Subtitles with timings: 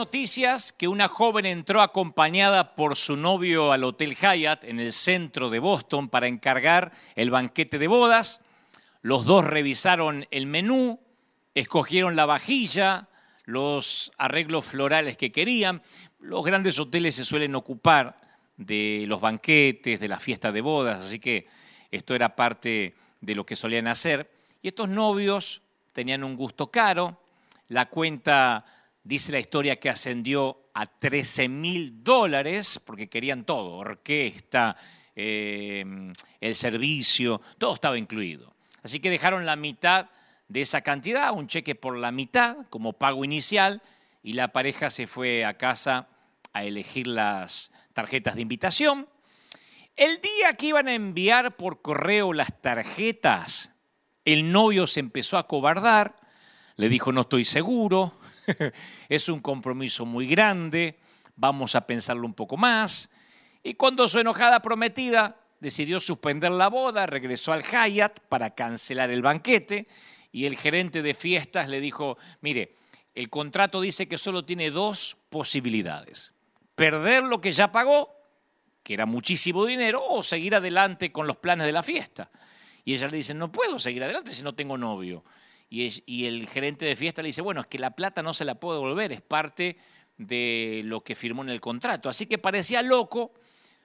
[0.00, 5.50] noticias que una joven entró acompañada por su novio al Hotel Hyatt en el centro
[5.50, 8.40] de Boston para encargar el banquete de bodas.
[9.02, 11.00] Los dos revisaron el menú,
[11.54, 13.08] escogieron la vajilla,
[13.44, 15.82] los arreglos florales que querían.
[16.18, 18.18] Los grandes hoteles se suelen ocupar
[18.56, 21.46] de los banquetes, de las fiestas de bodas, así que
[21.90, 24.30] esto era parte de lo que solían hacer.
[24.62, 25.60] Y estos novios
[25.92, 27.20] tenían un gusto caro,
[27.68, 28.64] la cuenta
[29.02, 34.76] dice la historia que ascendió a 13 mil dólares, porque querían todo, orquesta,
[35.16, 35.84] eh,
[36.40, 38.54] el servicio, todo estaba incluido.
[38.82, 40.10] Así que dejaron la mitad
[40.48, 43.82] de esa cantidad, un cheque por la mitad como pago inicial,
[44.22, 46.08] y la pareja se fue a casa
[46.52, 49.08] a elegir las tarjetas de invitación.
[49.96, 53.70] El día que iban a enviar por correo las tarjetas,
[54.24, 56.16] el novio se empezó a cobardar,
[56.76, 58.12] le dijo no estoy seguro,
[59.08, 60.98] es un compromiso muy grande,
[61.36, 63.10] vamos a pensarlo un poco más.
[63.62, 69.22] Y cuando su enojada prometida decidió suspender la boda, regresó al Hyatt para cancelar el
[69.22, 69.86] banquete
[70.32, 72.76] y el gerente de fiestas le dijo, mire,
[73.14, 76.32] el contrato dice que solo tiene dos posibilidades.
[76.74, 78.14] Perder lo que ya pagó,
[78.82, 82.30] que era muchísimo dinero, o seguir adelante con los planes de la fiesta.
[82.84, 85.24] Y ella le dice, no puedo seguir adelante si no tengo novio.
[85.72, 88.56] Y, el gerente de fiesta le dice, bueno, es que la plata no se la
[88.56, 89.78] puedo devolver, es parte
[90.16, 92.08] de lo que firmó en el contrato.
[92.08, 93.32] Así que parecía loco,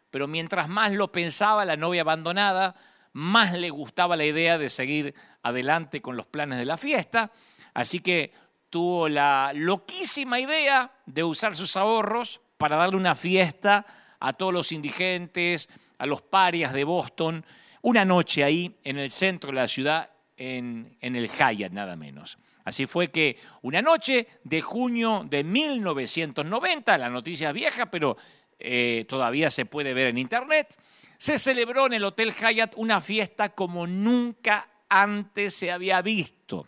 [0.09, 2.75] pero mientras más lo pensaba la novia abandonada,
[3.13, 7.31] más le gustaba la idea de seguir adelante con los planes de la fiesta.
[7.75, 8.33] Así que
[8.71, 13.85] tuvo la loquísima idea de usar sus ahorros para darle una fiesta
[14.19, 17.45] a todos los indigentes, a los parias de Boston,
[17.83, 22.37] una noche ahí en el centro de la ciudad en, el Hyatt, nada menos.
[22.63, 28.17] Así fue que una noche de junio de 1990, la noticia es vieja, pero
[28.59, 30.75] eh, todavía se puede ver en internet,
[31.17, 36.67] se celebró en el Hotel Hyatt una fiesta como nunca antes se había visto.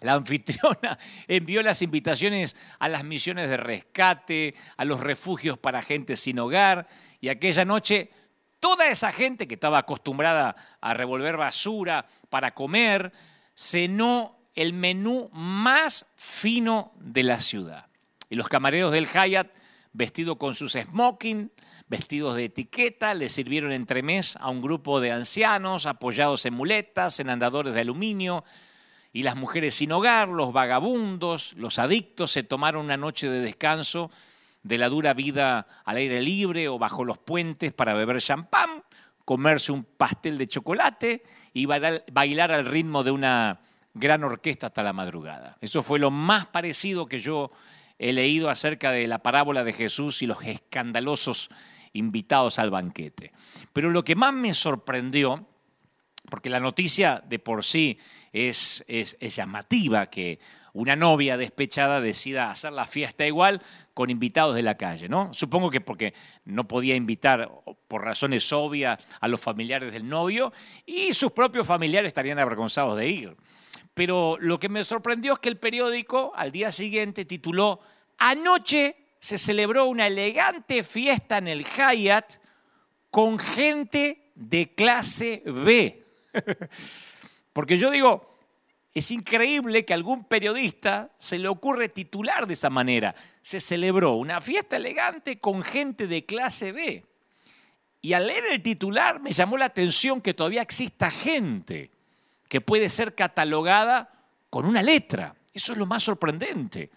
[0.00, 6.16] La anfitriona envió las invitaciones a las misiones de rescate, a los refugios para gente
[6.16, 6.86] sin hogar,
[7.20, 8.10] y aquella noche
[8.60, 13.12] Toda esa gente que estaba acostumbrada a revolver basura para comer,
[13.54, 17.86] cenó el menú más fino de la ciudad.
[18.28, 19.52] Y los camareros del Hyatt,
[19.92, 21.52] vestidos con sus smoking,
[21.86, 27.30] vestidos de etiqueta, le sirvieron entremés a un grupo de ancianos apoyados en muletas, en
[27.30, 28.44] andadores de aluminio,
[29.12, 34.10] y las mujeres sin hogar, los vagabundos, los adictos se tomaron una noche de descanso
[34.68, 38.84] de la dura vida al aire libre o bajo los puentes para beber champán,
[39.24, 41.22] comerse un pastel de chocolate
[41.54, 43.60] y bailar al ritmo de una
[43.94, 45.56] gran orquesta hasta la madrugada.
[45.62, 47.50] Eso fue lo más parecido que yo
[47.98, 51.48] he leído acerca de la parábola de Jesús y los escandalosos
[51.94, 53.32] invitados al banquete.
[53.72, 55.48] Pero lo que más me sorprendió,
[56.28, 57.98] porque la noticia de por sí
[58.34, 60.38] es, es, llamativa, que
[60.72, 63.62] una novia despechada decida hacer la fiesta igual
[63.94, 65.32] con invitados de la calle, ¿no?
[65.34, 66.14] Supongo que porque
[66.44, 67.50] no podía invitar
[67.88, 70.52] por razones obvias a los familiares del novio
[70.86, 73.36] y sus propios familiares estarían avergonzados de ir.
[73.94, 77.80] Pero lo que me sorprendió es que el periódico al día siguiente tituló
[78.18, 82.34] Anoche se celebró una elegante fiesta en el Hyatt
[83.10, 86.06] con gente de clase B.
[87.52, 88.37] Porque yo digo,
[88.98, 93.14] es increíble que a algún periodista se le ocurre titular de esa manera.
[93.42, 97.04] Se celebró una fiesta elegante con gente de clase B.
[98.00, 101.90] Y al leer el titular me llamó la atención que todavía exista gente
[102.48, 104.10] que puede ser catalogada
[104.50, 105.34] con una letra.
[105.52, 106.90] Eso es lo más sorprendente.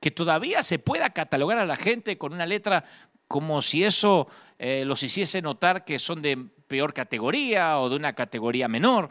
[0.00, 2.84] Que todavía se pueda catalogar a la gente con una letra
[3.26, 4.28] como si eso
[4.58, 6.36] eh, los hiciese notar que son de
[6.68, 9.08] peor categoría o de una categoría menor.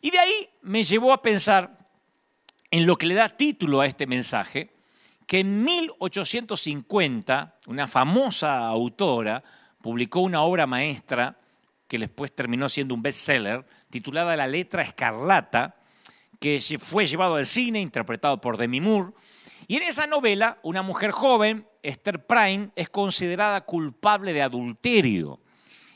[0.00, 1.81] Y de ahí me llevó a pensar
[2.72, 4.70] en lo que le da título a este mensaje,
[5.26, 9.44] que en 1850 una famosa autora
[9.82, 11.36] publicó una obra maestra
[11.86, 15.76] que después terminó siendo un bestseller, titulada La letra escarlata,
[16.40, 19.12] que fue llevado al cine, interpretado por Demi Moore.
[19.68, 25.40] Y en esa novela, una mujer joven, Esther Prime, es considerada culpable de adulterio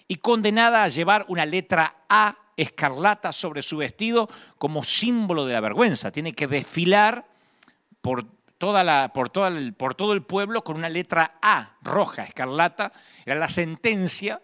[0.07, 5.61] y condenada a llevar una letra A escarlata sobre su vestido como símbolo de la
[5.61, 6.11] vergüenza.
[6.11, 7.27] Tiene que desfilar
[8.01, 8.27] por,
[8.59, 12.93] toda la, por, todo el pueblo con una letra A roja, escarlata.
[13.25, 14.41] Era la sentencia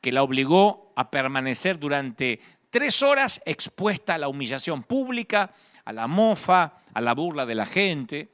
[0.00, 2.40] que la obligó a permanecer durante
[2.70, 5.52] tres horas expuesta a la humillación pública,
[5.84, 8.32] a la mofa, a la burla de la gente.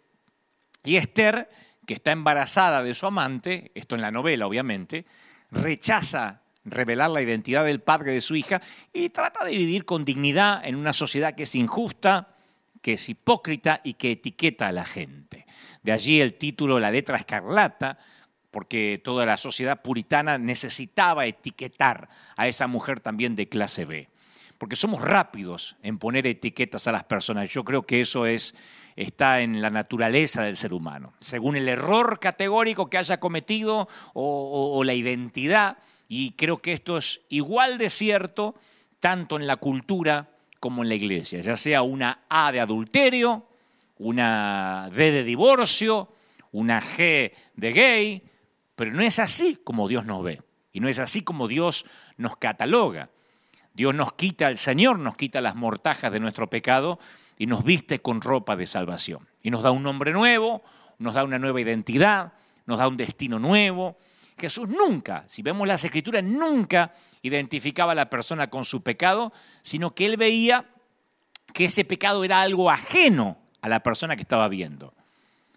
[0.84, 1.48] Y Esther
[1.86, 5.06] que está embarazada de su amante, esto en la novela obviamente,
[5.50, 8.60] rechaza revelar la identidad del padre de su hija
[8.92, 12.36] y trata de vivir con dignidad en una sociedad que es injusta,
[12.82, 15.46] que es hipócrita y que etiqueta a la gente.
[15.82, 17.98] De allí el título La letra escarlata,
[18.50, 24.08] porque toda la sociedad puritana necesitaba etiquetar a esa mujer también de clase B.
[24.58, 27.50] Porque somos rápidos en poner etiquetas a las personas.
[27.50, 28.54] Yo creo que eso es,
[28.96, 31.12] está en la naturaleza del ser humano.
[31.20, 35.76] Según el error categórico que haya cometido o, o la identidad,
[36.08, 38.54] y creo que esto es igual de cierto
[39.00, 40.30] tanto en la cultura
[40.60, 43.46] como en la iglesia, ya sea una A de adulterio,
[43.98, 46.12] una D de divorcio,
[46.52, 48.22] una G de gay,
[48.74, 50.42] pero no es así como Dios nos ve
[50.72, 51.86] y no es así como Dios
[52.16, 53.10] nos cataloga.
[53.72, 56.98] Dios nos quita, el Señor nos quita las mortajas de nuestro pecado
[57.38, 59.28] y nos viste con ropa de salvación.
[59.42, 60.62] Y nos da un nombre nuevo,
[60.98, 62.32] nos da una nueva identidad,
[62.64, 63.98] nos da un destino nuevo,
[64.38, 66.92] Jesús nunca, si vemos las escrituras, nunca
[67.22, 70.66] identificaba a la persona con su pecado, sino que él veía
[71.54, 74.94] que ese pecado era algo ajeno a la persona que estaba viendo,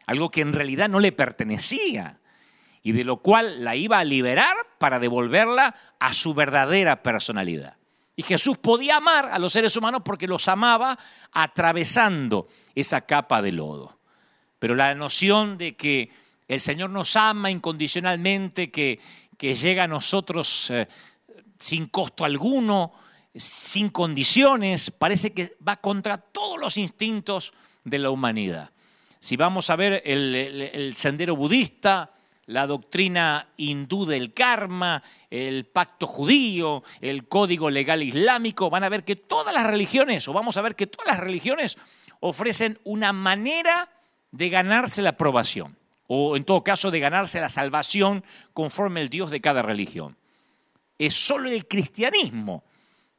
[0.08, 2.20] algo que en realidad no le pertenecía
[2.82, 7.76] y de lo cual la iba a liberar para devolverla a su verdadera personalidad.
[8.16, 10.98] Y Jesús podía amar a los seres humanos porque los amaba
[11.32, 14.00] atravesando esa capa de lodo.
[14.58, 16.12] Pero la noción de que
[16.50, 19.00] el Señor nos ama incondicionalmente, que,
[19.38, 20.88] que llega a nosotros eh,
[21.60, 22.92] sin costo alguno,
[23.36, 27.54] sin condiciones, parece que va contra todos los instintos
[27.84, 28.72] de la humanidad.
[29.20, 32.16] Si vamos a ver el, sendero budista,
[32.48, 39.04] la doctrina hindú del karma, el pacto judío, el código legal islámico, van a ver
[39.04, 41.78] que todas las religiones, o vamos a ver que todas las religiones
[42.22, 43.92] ofrecen una manera
[44.32, 45.79] de ganarse la aprobación
[46.12, 50.18] o en todo caso de ganarse la salvación conforme el Dios de cada religión.
[50.98, 52.64] Es solo el cristianismo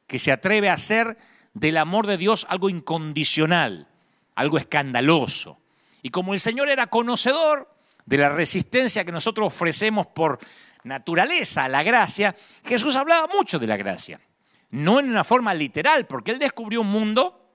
[0.07, 1.17] que se atreve a hacer
[1.53, 3.87] del amor de Dios algo incondicional,
[4.35, 5.57] algo escandaloso.
[6.01, 7.73] Y como el Señor era conocedor
[8.05, 10.39] de la resistencia que nosotros ofrecemos por
[10.83, 12.35] naturaleza a la gracia,
[12.65, 14.19] Jesús hablaba mucho de la gracia.
[14.71, 17.53] No en una forma literal, porque él descubrió un mundo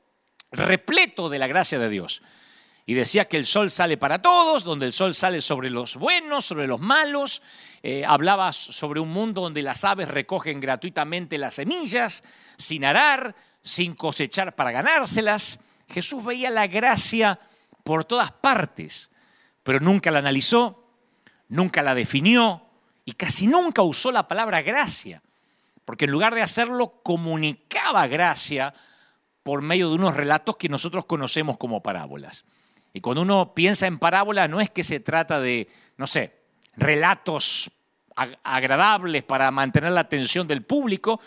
[0.50, 2.23] repleto de la gracia de Dios
[2.88, 6.44] y decía que el sol sale para todos, donde el sol sale sobre los buenos,
[6.44, 7.43] sobre los malos.
[7.83, 12.23] Eh, hablaba sobre un mundo donde las aves recogen gratuitamente las semillas,
[12.56, 15.59] sin arar, sin cosechar para ganárselas.
[15.88, 17.41] Jesús veía la gracia
[17.83, 19.11] por todas partes,
[19.65, 20.88] pero nunca la analizó,
[21.49, 22.62] nunca la definió
[23.05, 25.23] y casi nunca usó la palabra gracia,
[25.85, 28.73] porque en lugar de hacerlo comunicaba gracia
[29.43, 32.44] por medio de unos relatos que nosotros conocemos como parábolas.
[32.97, 36.33] Y cuando uno piensa en parábola, no es que se trata de, no sé,
[36.79, 37.71] relatos
[38.43, 41.21] agradables para mantener la atención del público,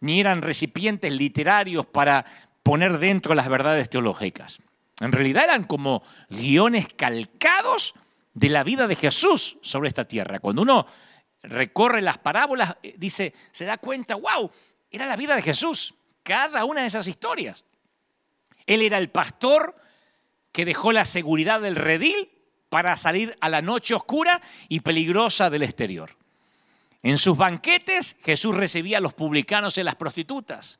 [0.00, 2.26] ni eran recipientes literarios para
[2.62, 4.58] poner dentro las verdades teológicas.
[5.00, 7.94] En realidad eran como guiones calcados
[8.34, 10.40] de la vida de Jesús sobre esta tierra.
[10.40, 10.86] Cuando uno
[11.42, 14.50] recorre las parábolas, eh, dice, se da cuenta, wow,
[14.90, 17.64] era la vida de Jesús, cada una de esas historias.
[18.66, 19.74] Él era el pastor
[20.54, 22.30] que dejó la seguridad del redil
[22.68, 26.16] para salir a la noche oscura y peligrosa del exterior.
[27.02, 30.78] En sus banquetes Jesús recibía a los publicanos y a las prostitutas.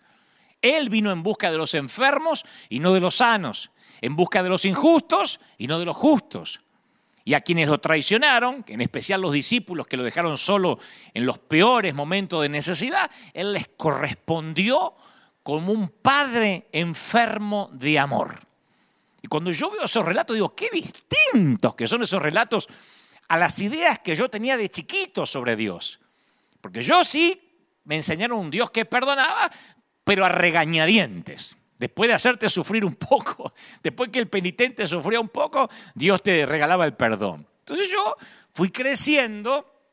[0.62, 4.48] Él vino en busca de los enfermos y no de los sanos, en busca de
[4.48, 6.60] los injustos y no de los justos.
[7.24, 10.78] Y a quienes lo traicionaron, en especial los discípulos que lo dejaron solo
[11.14, 14.94] en los peores momentos de necesidad, Él les correspondió
[15.42, 18.53] como un padre enfermo de amor.
[19.24, 22.68] Y cuando yo veo esos relatos, digo, qué distintos que son esos relatos
[23.26, 25.98] a las ideas que yo tenía de chiquito sobre Dios.
[26.60, 27.40] Porque yo sí
[27.84, 29.50] me enseñaron un Dios que perdonaba,
[30.04, 31.56] pero a regañadientes.
[31.78, 33.50] Después de hacerte sufrir un poco,
[33.82, 37.48] después que el penitente sufría un poco, Dios te regalaba el perdón.
[37.60, 38.18] Entonces yo
[38.52, 39.88] fui creciendo,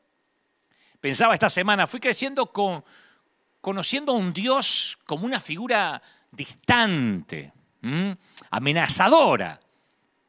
[1.00, 2.84] pensaba esta semana, fui creciendo con,
[3.62, 7.50] conociendo a un Dios como una figura distante,
[8.52, 9.60] amenazadora,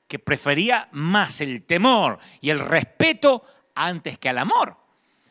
[0.08, 3.44] que prefería más el temor y el respeto
[3.76, 4.78] antes que al amor.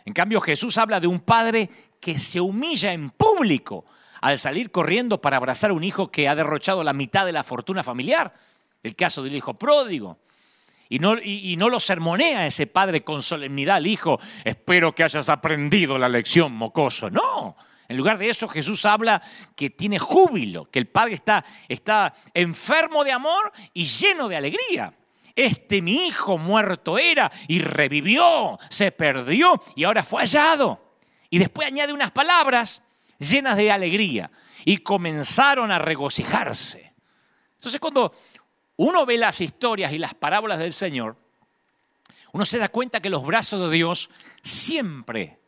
[0.04, 1.70] En cambio, Jesús habla de un padre
[2.00, 3.86] que se humilla en público
[4.20, 7.42] al salir corriendo para abrazar a un hijo que ha derrochado la mitad de la
[7.42, 8.34] fortuna familiar,
[8.82, 10.18] el caso del hijo pródigo.
[10.88, 15.30] Y no, y no lo sermonea ese padre con solemnidad al hijo, espero que hayas
[15.30, 17.08] aprendido la lección, mocoso.
[17.08, 17.56] No,
[17.92, 19.20] en lugar de eso, Jesús habla
[19.54, 24.94] que tiene júbilo, que el Padre está, está enfermo de amor y lleno de alegría.
[25.36, 30.96] Este mi hijo muerto era y revivió, se perdió y ahora fue hallado.
[31.28, 32.80] Y después añade unas palabras
[33.18, 34.30] llenas de alegría
[34.64, 36.94] y comenzaron a regocijarse.
[37.56, 38.14] Entonces cuando
[38.76, 41.16] uno ve las historias y las parábolas del Señor,
[42.32, 44.08] uno se da cuenta que los brazos de Dios
[44.42, 45.40] siempre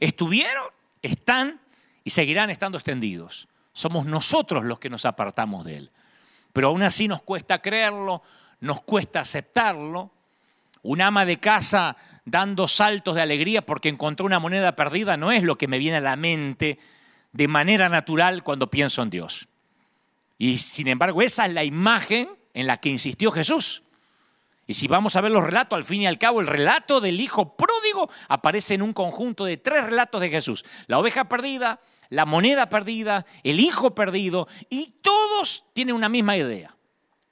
[0.00, 0.66] estuvieron,
[1.00, 1.60] están
[2.04, 3.48] y seguirán estando extendidos.
[3.72, 5.90] Somos nosotros los que nos apartamos de Él.
[6.52, 8.22] Pero aún así nos cuesta creerlo,
[8.60, 10.10] nos cuesta aceptarlo.
[10.82, 15.44] Un ama de casa dando saltos de alegría porque encontró una moneda perdida no es
[15.44, 16.78] lo que me viene a la mente
[17.32, 19.48] de manera natural cuando pienso en Dios.
[20.38, 23.82] Y sin embargo, esa es la imagen en la que insistió Jesús.
[24.66, 27.20] Y si vamos a ver los relatos, al fin y al cabo, el relato del
[27.20, 30.64] hijo pródigo aparece en un conjunto de tres relatos de Jesús.
[30.86, 31.80] La oveja perdida,
[32.12, 36.76] la moneda perdida, el hijo perdido, y todos tienen una misma idea.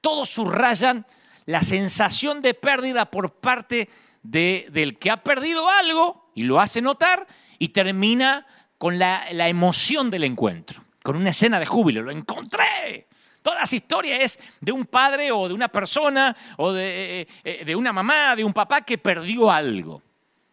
[0.00, 1.06] Todos subrayan
[1.44, 3.90] la sensación de pérdida por parte
[4.22, 7.26] del que ha perdido algo y lo hace notar
[7.58, 8.46] y termina
[8.78, 12.00] con la, la emoción del encuentro, con una escena de júbilo.
[12.00, 13.06] Lo encontré,
[13.42, 17.76] Toda esa historia es de un padre o de una persona o de, eh, de,
[17.76, 20.02] una mamá, de un papá que perdió algo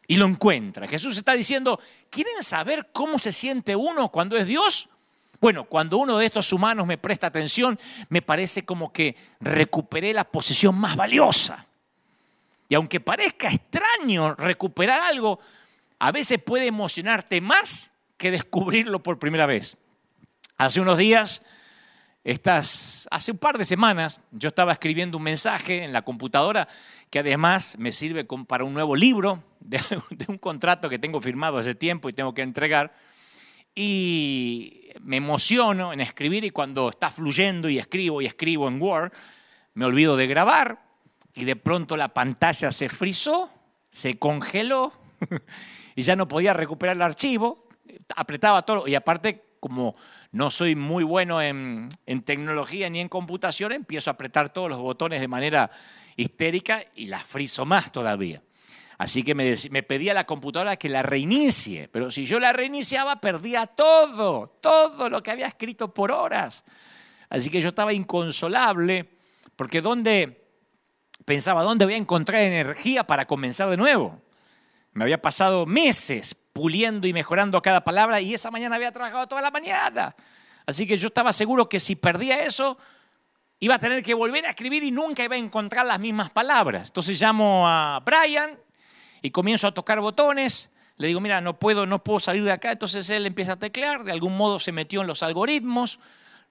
[0.08, 0.88] y lo encuentra.
[0.88, 4.90] Jesús está diciendo, ¿quieren saber cómo se siente uno cuando es Dios?
[5.40, 7.78] Bueno, cuando uno de estos humanos me presta atención,
[8.10, 11.68] me parece como que recuperé la posición más valiosa.
[12.70, 15.40] Y aunque parezca extraño recuperar algo,
[16.00, 19.78] a veces puede emocionarte más que descubrirlo por primera vez.
[20.58, 21.44] Hace unos días
[22.28, 26.68] estas, hace un par de semanas yo estaba escribiendo un mensaje en la computadora
[27.10, 29.80] que además me sirve para un nuevo libro de,
[30.28, 32.94] un contrato que tengo firmado hace tiempo y tengo que entregar.
[33.74, 39.14] Y me emociono en escribir y cuando está fluyendo y escribo y escribo en Word,
[39.76, 40.84] me olvido de grabar
[41.34, 43.50] y de pronto la pantalla se frizó,
[43.90, 44.92] se congeló
[45.96, 47.70] y ya no podía recuperar el archivo.
[48.18, 49.96] Apretaba todo y aparte como
[50.32, 51.90] no soy muy bueno en,
[52.26, 55.72] tecnología ni en computación, empiezo a apretar todos los botones de manera
[56.16, 58.42] histérica y la friso más todavía.
[58.98, 62.52] Así que me, me pedía a la computadora que la reinicie, pero si yo la
[62.52, 66.64] reiniciaba perdía todo, todo lo que había escrito por horas.
[67.30, 69.10] Así que yo estaba inconsolable,
[69.56, 70.48] porque ¿dónde
[71.26, 74.22] pensaba, dónde voy a encontrar energía para comenzar de nuevo?
[74.94, 79.44] Me había pasado meses puliendo y mejorando cada palabra y esa mañana había trabajado toda
[79.44, 80.16] la mañana.
[80.66, 82.80] Así que yo estaba seguro que si perdía eso,
[83.60, 86.90] iba a tener que volver a escribir y nunca iba a encontrar las mismas palabras.
[86.90, 88.58] Entonces llamo a Brian
[89.22, 90.72] y comienzo a tocar botones.
[90.96, 92.72] Le digo, mira, no puedo, no puedo salir de acá.
[92.72, 96.00] Entonces él empieza a teclear, de algún modo se metió en los algoritmos,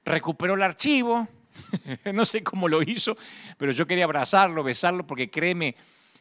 [0.04, 1.26] recuperó el archivo.
[2.14, 3.16] no sé cómo lo hizo,
[3.58, 5.74] pero yo quería abrazarlo, besarlo, porque créeme,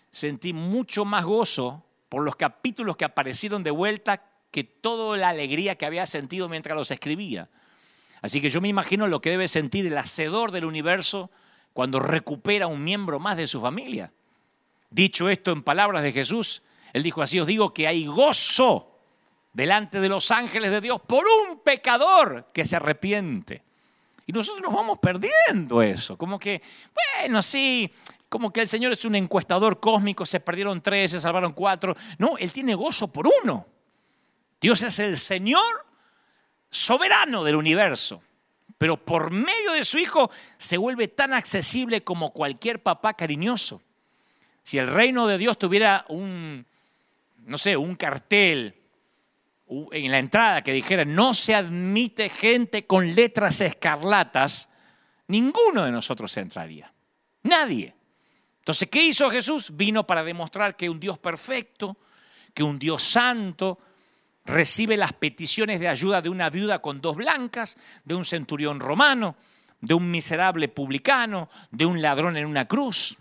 [0.10, 5.76] sentí mucho más gozo por los capítulos que aparecieron de vuelta que toda la alegría
[5.76, 7.50] que había sentido mientras los escribía.
[8.22, 11.30] Así que yo me imagino lo que debe sentir el hacedor del universo
[11.74, 14.14] cuando recupera un miembro más de su familia.
[14.90, 18.98] Dicho esto en palabras de Jesús, él dijo así, os digo que hay gozo
[19.52, 23.64] delante de los ángeles de Dios por un pecador que se arrepiente.
[24.26, 26.62] Y nosotros nos vamos perdiendo eso, como que,
[26.94, 27.92] bueno, sí,
[28.36, 31.96] como que el Señor es un encuestador cósmico, se perdieron tres, se salvaron cuatro.
[32.18, 33.65] No, Él tiene gozo por uno.
[34.60, 35.86] Dios es el Señor
[36.70, 38.22] soberano del universo,
[38.77, 43.82] pero por medio de su Hijo se vuelve tan accesible como cualquier papá cariñoso.
[44.63, 46.68] Si el reino de Dios tuviera un,
[47.38, 48.75] no sé, un cartel
[49.94, 54.68] en la entrada que dijera no se admite gente con letras escarlatas,
[55.27, 56.94] ninguno de nosotros entraría.
[57.44, 57.95] Nadie.
[58.65, 59.75] Entonces, ¿qué hizo Jesús?
[59.75, 61.98] Vino para demostrar que un Dios perfecto,
[62.51, 63.77] que un Dios santo,
[64.43, 69.36] recibe las peticiones de ayuda de una viuda con dos blancas, de un centurión romano,
[69.81, 73.19] de un miserable publicano, de un ladrón en una cruz.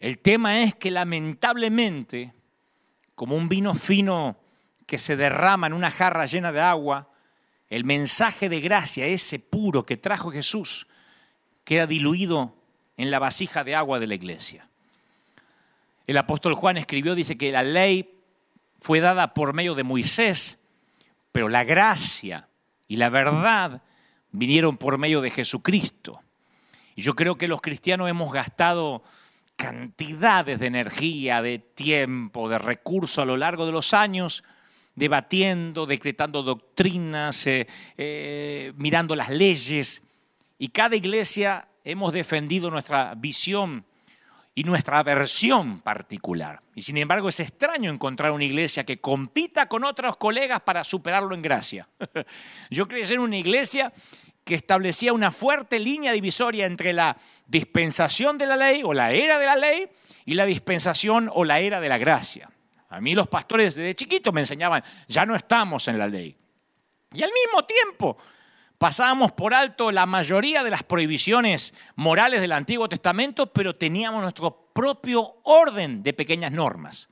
[0.00, 2.34] El tema es que lamentablemente,
[3.14, 4.36] como un vino fino
[4.84, 7.08] que se derrama en una jarra llena de agua,
[7.70, 10.88] el mensaje de gracia, ese puro que trajo Jesús,
[11.62, 12.56] queda diluido
[12.96, 14.68] en la vasija de agua de la iglesia.
[16.06, 18.14] El apóstol Juan escribió, dice que la ley
[18.78, 20.62] fue dada por medio de Moisés,
[21.32, 22.48] pero la gracia
[22.88, 23.82] y la verdad
[24.30, 26.20] vinieron por medio de Jesucristo.
[26.94, 29.02] Y yo creo que los cristianos hemos gastado
[29.56, 34.44] cantidades de energía, de tiempo, de recursos a lo largo de los años,
[34.94, 40.02] debatiendo, decretando doctrinas, eh, eh, mirando las leyes.
[40.58, 43.86] Y cada iglesia hemos defendido nuestra visión
[44.56, 46.60] y nuestra versión particular.
[46.74, 51.34] Y sin embargo es extraño encontrar una iglesia que compita con otros colegas para superarlo
[51.34, 51.88] en gracia.
[52.70, 53.92] Yo creí ser una iglesia
[54.44, 57.16] que establecía una fuerte línea divisoria entre la
[57.46, 59.88] dispensación de la ley o la era de la ley
[60.24, 62.50] y la dispensación o la era de la gracia.
[62.88, 66.36] A mí los pastores desde chiquito me enseñaban, ya no estamos en la ley.
[67.12, 68.16] Y al mismo tiempo
[68.78, 74.70] Pasábamos por alto la mayoría de las prohibiciones morales del Antiguo Testamento, pero teníamos nuestro
[74.74, 77.08] propio orden de pequeñas normas.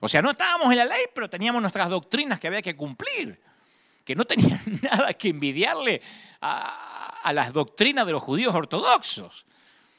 [0.00, 3.40] O sea, no estábamos en la ley, pero teníamos nuestras doctrinas que había que cumplir,
[4.04, 6.02] que no tenían nada que envidiarle
[6.40, 9.46] a, las doctrinas de los judíos ortodoxos.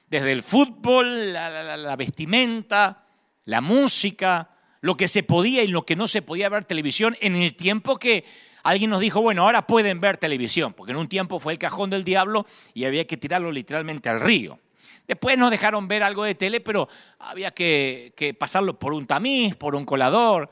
[0.09, 3.03] Desde el fútbol, la vestimenta,
[3.43, 4.51] la música,
[4.81, 7.97] lo que se podía y lo que no se podía ver televisión en el tiempo
[7.97, 8.25] que
[8.67, 11.89] alguien nos dijo, bueno, ahora pueden ver televisión, porque en un tiempo fue el cajón
[11.89, 14.59] del diablo y había que tirarlo literalmente al río.
[15.07, 19.73] Después nos dejaron ver algo de tele, pero había que, pasarlo por un tamiz, por
[19.73, 20.49] un colador,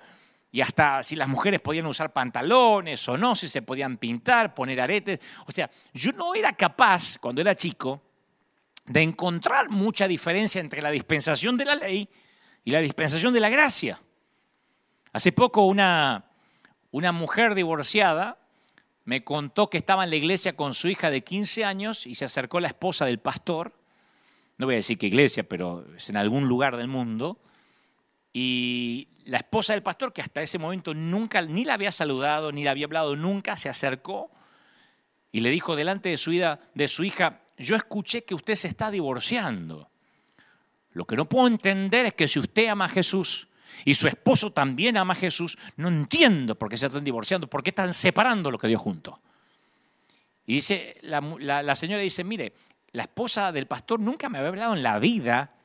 [0.50, 4.79] y hasta si las mujeres podían usar pantalones o no, si se podían pintar, poner
[4.79, 5.19] aretes.
[5.45, 8.01] O sea, yo no era capaz, cuando era chico,
[8.86, 12.07] de encontrar mucha diferencia entre la dispensación de la ley
[12.63, 14.00] y la dispensación de la gracia.
[15.12, 16.25] Hace poco una,
[16.95, 18.37] una mujer divorciada
[19.03, 22.23] me contó que estaba en la iglesia con su hija de 15 años y se
[22.23, 23.73] acercó la esposa del pastor,
[24.57, 27.37] no voy a decir qué iglesia, pero es en algún lugar del mundo,
[28.31, 32.63] y la esposa del pastor, que hasta ese momento nunca, ni la había saludado, ni
[32.63, 34.31] la había hablado nunca, se acercó
[35.33, 38.89] y le dijo delante de su, de su hija, yo escuché que usted se está
[38.89, 39.89] divorciando.
[40.93, 43.49] Lo que no puedo entender es que si usted ama a Jesús,
[43.83, 47.63] y su esposo también ama a Jesús, no entiendo por qué se están divorciando, por
[47.63, 49.19] qué están separando lo que dio junto.
[50.45, 52.53] Y dice, la, señora dice, mire,
[52.91, 55.55] la esposa del pastor nunca me había hablado en la vida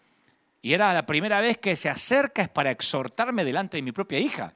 [0.63, 4.19] y era la primera vez que se acerca es para exhortarme delante de mi propia
[4.19, 4.55] hija.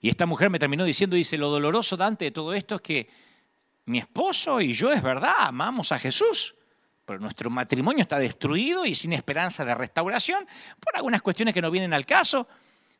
[0.00, 3.08] Y esta mujer me terminó diciendo, dice, lo doloroso Dante de todo esto es que
[3.86, 6.54] mi esposo y yo es verdad, amamos a Jesús,
[7.18, 10.46] nuestro matrimonio está destruido y sin esperanza de restauración
[10.80, 12.48] por algunas cuestiones que no vienen al caso.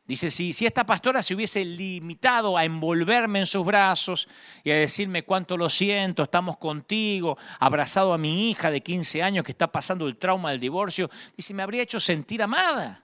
[0.05, 4.27] Dice, si, si esta pastora se hubiese limitado a envolverme en sus brazos
[4.63, 9.45] y a decirme cuánto lo siento, estamos contigo, abrazado a mi hija de 15 años
[9.45, 13.03] que está pasando el trauma del divorcio, dice, me habría hecho sentir amada.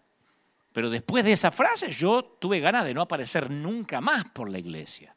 [0.73, 4.59] Pero después de esa frase yo tuve ganas de no aparecer nunca más por la
[4.59, 5.15] iglesia.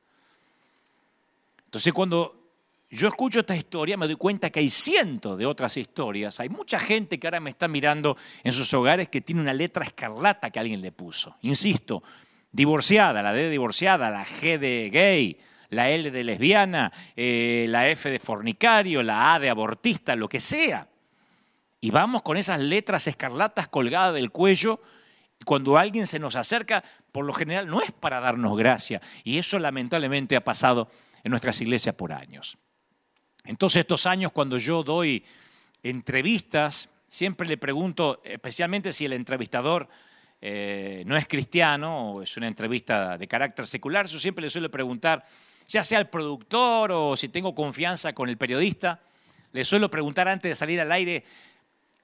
[1.65, 2.42] Entonces cuando
[2.97, 6.41] yo escucho esta historia, me doy cuenta que hay cientos de otras historias.
[6.41, 9.87] Hay mucha gente que ahora me está mirando en sus hogares que tiene una letra
[9.87, 11.35] escarlata que alguien le puso.
[11.41, 12.03] Insisto,
[12.53, 15.39] divorciada, la D de divorciada, la G de gay,
[15.71, 20.41] la L de lesbiana, eh, la F de fornicario, la A de abortista, lo que
[20.41, 20.87] sea.
[21.81, 24.83] Y vamos con esas letras escarlatas colgadas del cuello.
[25.47, 29.01] Cuando alguien se nos acerca, por lo general no es para darnos gracia.
[29.25, 30.91] Y eso lamentablemente ha pasado
[31.25, 32.59] en nuestras iglesias por años.
[33.45, 35.25] Entonces estos años cuando yo doy
[35.83, 39.89] entrevistas, siempre le pregunto, especialmente si el entrevistador
[40.41, 44.71] eh, no es cristiano o es una entrevista de carácter secular, yo siempre le suelo
[44.71, 45.25] preguntar,
[45.69, 49.01] ya sea al productor o si tengo confianza con el periodista,
[49.53, 51.25] le suelo preguntar antes de salir al aire,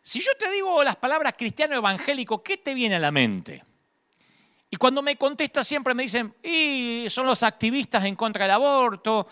[0.03, 3.63] si yo te digo las palabras cristiano evangélico, ¿qué te viene a la mente?
[4.71, 6.35] Y cuando me contesta siempre me dicen,
[7.09, 9.27] son los activistas en contra del aborto,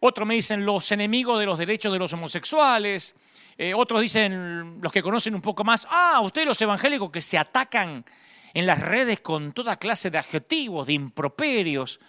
[0.00, 3.14] otros me dicen los enemigos de los derechos de los homosexuales,
[3.56, 7.36] eh, otros dicen los que conocen un poco más, ah, ustedes los evangélicos que se
[7.36, 8.04] atacan
[8.54, 12.00] en las redes con toda clase de adjetivos, de improperios.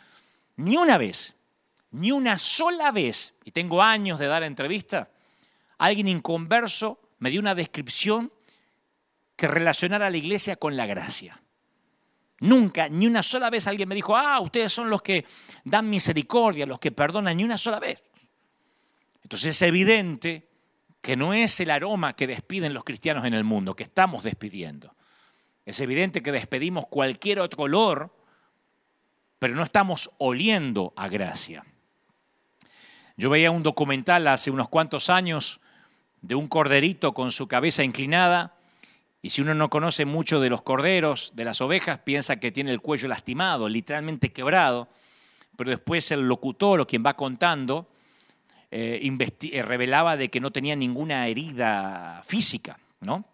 [0.57, 1.35] Ni una vez,
[1.91, 5.09] ni una sola vez, y tengo años de dar entrevista,
[5.79, 8.31] alguien inconverso me dio una descripción
[9.35, 11.41] que relacionara a la iglesia con la gracia.
[12.41, 15.25] Nunca, ni una sola vez alguien me dijo, ah, ustedes son los que
[15.65, 18.03] dan misericordia, los que perdonan, ni una sola vez.
[19.23, 20.47] Entonces es evidente
[21.01, 24.95] que no es el aroma que despiden los cristianos en el mundo, que estamos despidiendo.
[25.65, 28.15] Es evidente que despedimos cualquier otro olor,
[29.37, 31.65] pero no estamos oliendo a gracia.
[33.17, 35.59] Yo veía un documental hace unos cuantos años
[36.21, 38.58] de un corderito con su cabeza inclinada
[39.21, 42.71] y si uno no conoce mucho de los corderos, de las ovejas, piensa que tiene
[42.71, 44.87] el cuello lastimado, literalmente quebrado,
[45.57, 47.89] pero después el locutor o quien va contando
[48.71, 53.25] eh, eh, revelaba de que no tenía ninguna herida física, ¿no?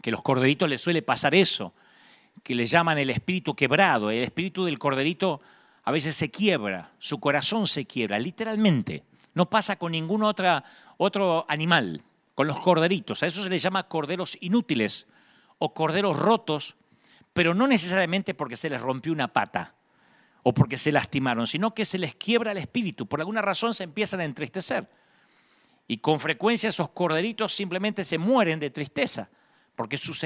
[0.00, 1.74] Que a los corderitos les suele pasar eso,
[2.42, 4.10] que le llaman el espíritu quebrado.
[4.10, 5.42] El espíritu del corderito
[5.84, 9.04] a veces se quiebra, su corazón se quiebra, literalmente.
[9.34, 12.02] No pasa con ningún otro animal.
[12.34, 13.22] Con los corderitos.
[13.22, 15.06] A eso se les llama corderos inútiles
[15.58, 16.76] o corderos rotos,
[17.32, 19.74] pero no necesariamente porque se les rompió una pata
[20.42, 23.06] o porque se lastimaron, sino que se les quiebra el espíritu.
[23.06, 24.88] Por alguna razón se empiezan a entristecer.
[25.86, 29.30] Y con frecuencia esos corderitos simplemente se mueren de tristeza,
[29.76, 30.24] porque sus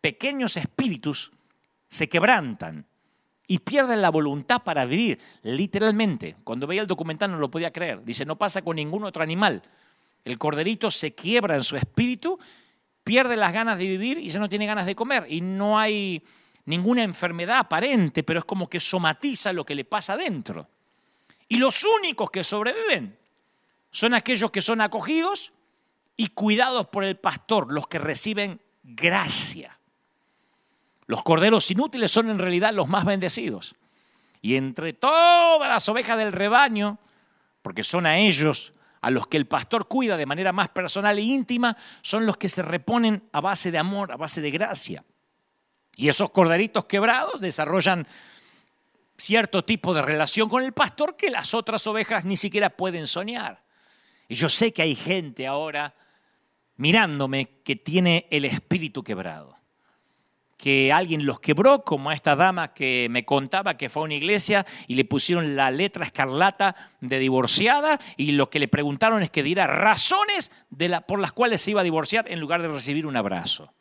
[0.00, 1.32] pequeños espíritus
[1.88, 2.86] se quebrantan
[3.46, 6.36] y pierden la voluntad para vivir, literalmente.
[6.44, 8.04] Cuando veía el documental no lo podía creer.
[8.04, 9.62] Dice, no pasa con ningún otro animal.
[10.24, 12.38] El corderito se quiebra en su espíritu,
[13.02, 15.26] pierde las ganas de vivir y ya no tiene ganas de comer.
[15.28, 16.22] Y no hay
[16.64, 20.68] ninguna enfermedad aparente, pero es como que somatiza lo que le pasa adentro.
[21.48, 23.18] Y los únicos que sobreviven
[23.90, 25.52] son aquellos que son acogidos
[26.16, 29.78] y cuidados por el pastor, los que reciben gracia.
[31.06, 33.74] Los corderos inútiles son en realidad los más bendecidos.
[34.40, 36.98] Y entre todas las ovejas del rebaño,
[37.62, 38.73] porque son a ellos
[39.04, 42.48] a los que el pastor cuida de manera más personal e íntima, son los que
[42.48, 45.04] se reponen a base de amor, a base de gracia.
[45.94, 48.06] Y esos corderitos quebrados desarrollan
[49.18, 53.62] cierto tipo de relación con el pastor que las otras ovejas ni siquiera pueden soñar.
[54.26, 55.94] Y yo sé que hay gente ahora
[56.76, 59.53] mirándome que tiene el espíritu quebrado
[60.56, 64.14] que alguien los quebró, como a esta dama que me contaba que fue a una
[64.14, 69.30] iglesia y le pusieron la letra escarlata de divorciada y lo que le preguntaron es
[69.30, 70.52] que diera razones
[71.06, 73.72] por las cuales se iba a divorciar en lugar de recibir un abrazo.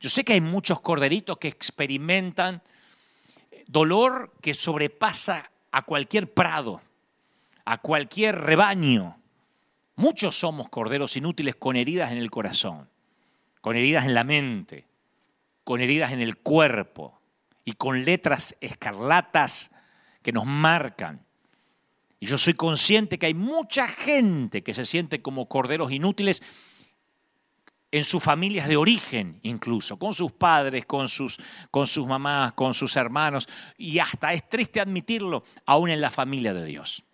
[0.00, 2.62] Yo sé que hay muchos corderitos que experimentan
[3.66, 6.82] dolor que sobrepasa a cualquier prado,
[7.64, 9.16] a cualquier rebaño.
[9.96, 12.88] Muchos somos corderos inútiles con heridas en el corazón,
[13.60, 14.86] con heridas en la mente
[15.64, 17.20] con heridas en el cuerpo
[17.64, 19.70] y con letras escarlatas
[20.22, 21.24] que nos marcan.
[22.20, 26.42] Y yo soy consciente que hay mucha gente que se siente como corderos inútiles
[27.90, 31.38] en sus familias de origen incluso, con sus padres, con sus,
[31.70, 33.48] con sus mamás, con sus hermanos,
[33.78, 37.04] y hasta es triste admitirlo, aún en la familia de Dios.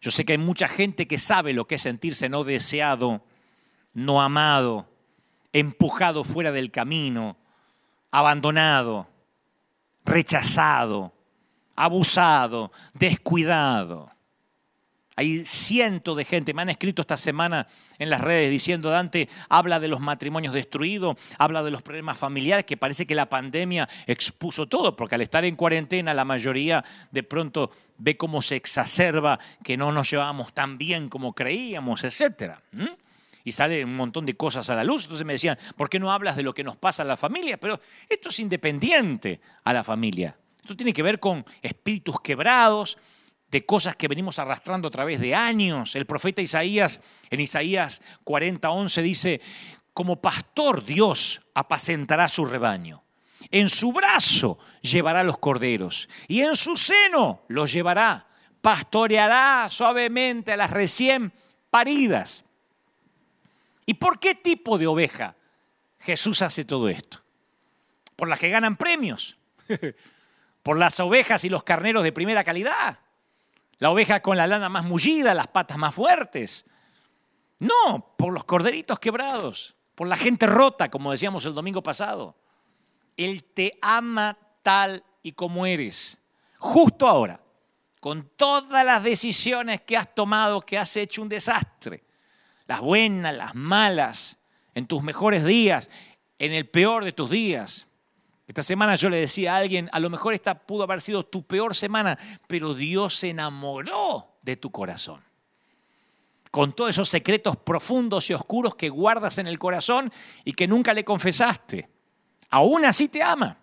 [0.00, 3.24] Yo sé que hay mucha gente que sabe lo que es sentirse no deseado,
[3.94, 4.88] no amado,
[5.52, 7.36] empujado fuera del camino,
[8.10, 9.08] abandonado,
[10.04, 11.12] rechazado,
[11.76, 14.10] abusado, descuidado.
[15.16, 17.66] Hay cientos de gente, me han escrito esta semana
[17.98, 22.64] en las redes diciendo, Dante, habla de los matrimonios destruidos, habla de los problemas familiares,
[22.64, 27.24] que parece que la pandemia expuso todo, porque al estar en cuarentena la mayoría de
[27.24, 32.62] pronto ve cómo se exacerba, que no nos llevábamos tan bien como creíamos, etcétera
[33.48, 35.04] y sale un montón de cosas a la luz.
[35.04, 37.58] Entonces me decían, ¿por qué no hablas de lo que nos pasa a la familia?
[37.58, 40.36] Pero esto es independiente a la familia.
[40.60, 42.98] Esto tiene que ver con espíritus quebrados,
[43.50, 45.96] de cosas que venimos arrastrando a través de años.
[45.96, 49.40] El profeta Isaías, en Isaías 40, 11, dice,
[49.94, 53.02] como pastor Dios apacentará su rebaño.
[53.50, 58.26] En su brazo llevará los corderos y en su seno los llevará.
[58.60, 61.32] Pastoreará suavemente a las recién
[61.70, 62.44] paridas
[63.88, 65.34] ¿Y por qué tipo de oveja
[65.98, 67.22] Jesús hace todo esto?
[68.16, 69.38] Por las que ganan premios,
[70.62, 72.98] por las ovejas y los carneros de primera calidad,
[73.78, 76.66] la oveja con la lana más mullida, las patas más fuertes.
[77.60, 82.36] No, por los corderitos quebrados, por la gente rota, como decíamos el domingo pasado.
[83.16, 86.20] Él te ama tal y como eres,
[86.58, 87.40] justo ahora,
[88.00, 92.04] con todas las decisiones que has tomado, que has hecho un desastre
[92.68, 94.38] las buenas, las malas,
[94.74, 95.90] en tus mejores días,
[96.38, 97.88] en el peor de tus días.
[98.46, 101.42] Esta semana yo le decía a alguien, a lo mejor esta pudo haber sido tu
[101.42, 105.24] peor semana, pero Dios se enamoró de tu corazón.
[106.50, 110.12] Con todos esos secretos profundos y oscuros que guardas en el corazón
[110.44, 111.88] y que nunca le confesaste.
[112.50, 113.58] Aún así te ama.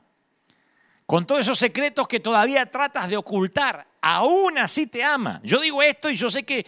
[1.05, 5.41] Con todos esos secretos que todavía tratas de ocultar, aún así te ama.
[5.43, 6.65] Yo digo esto y yo sé que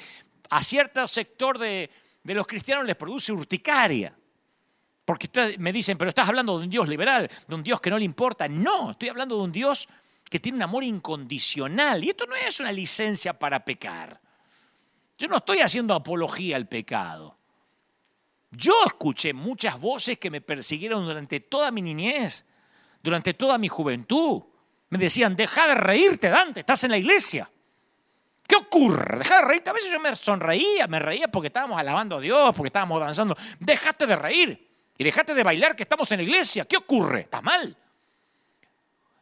[0.50, 1.90] a cierto sector de,
[2.28, 4.14] de los cristianos les produce urticaria.
[5.06, 7.98] Porque me dicen, pero estás hablando de un Dios liberal, de un Dios que no
[7.98, 8.50] le importa.
[8.50, 9.88] No, estoy hablando de un Dios
[10.30, 12.04] que tiene un amor incondicional.
[12.04, 14.20] Y esto no es una licencia para pecar.
[15.18, 17.38] Yo no estoy haciendo apología al pecado.
[18.52, 22.46] Yo escuché muchas voces que me persiguieron durante toda mi niñez,
[23.02, 24.44] durante toda mi juventud.
[24.90, 27.50] Me decían, deja de reírte, Dante, estás en la iglesia.
[28.48, 29.20] ¿Qué ocurre?
[29.20, 29.70] Deja de reírte.
[29.70, 33.36] A veces yo me sonreía, me reía porque estábamos alabando a Dios, porque estábamos danzando.
[33.60, 36.66] Dejaste de reír y dejaste de bailar que estamos en la iglesia.
[36.66, 37.22] ¿Qué ocurre?
[37.22, 37.78] ¿Estás mal?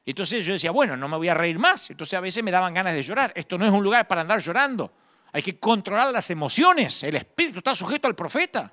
[0.05, 1.89] Entonces yo decía, bueno, no me voy a reír más.
[1.89, 3.33] Entonces a veces me daban ganas de llorar.
[3.35, 4.93] Esto no es un lugar para andar llorando.
[5.33, 8.71] hay que controlar las emociones, el espíritu está sujeto al profeta.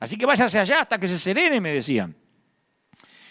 [0.00, 2.14] Así que váyase allá hasta que se serene, me decían.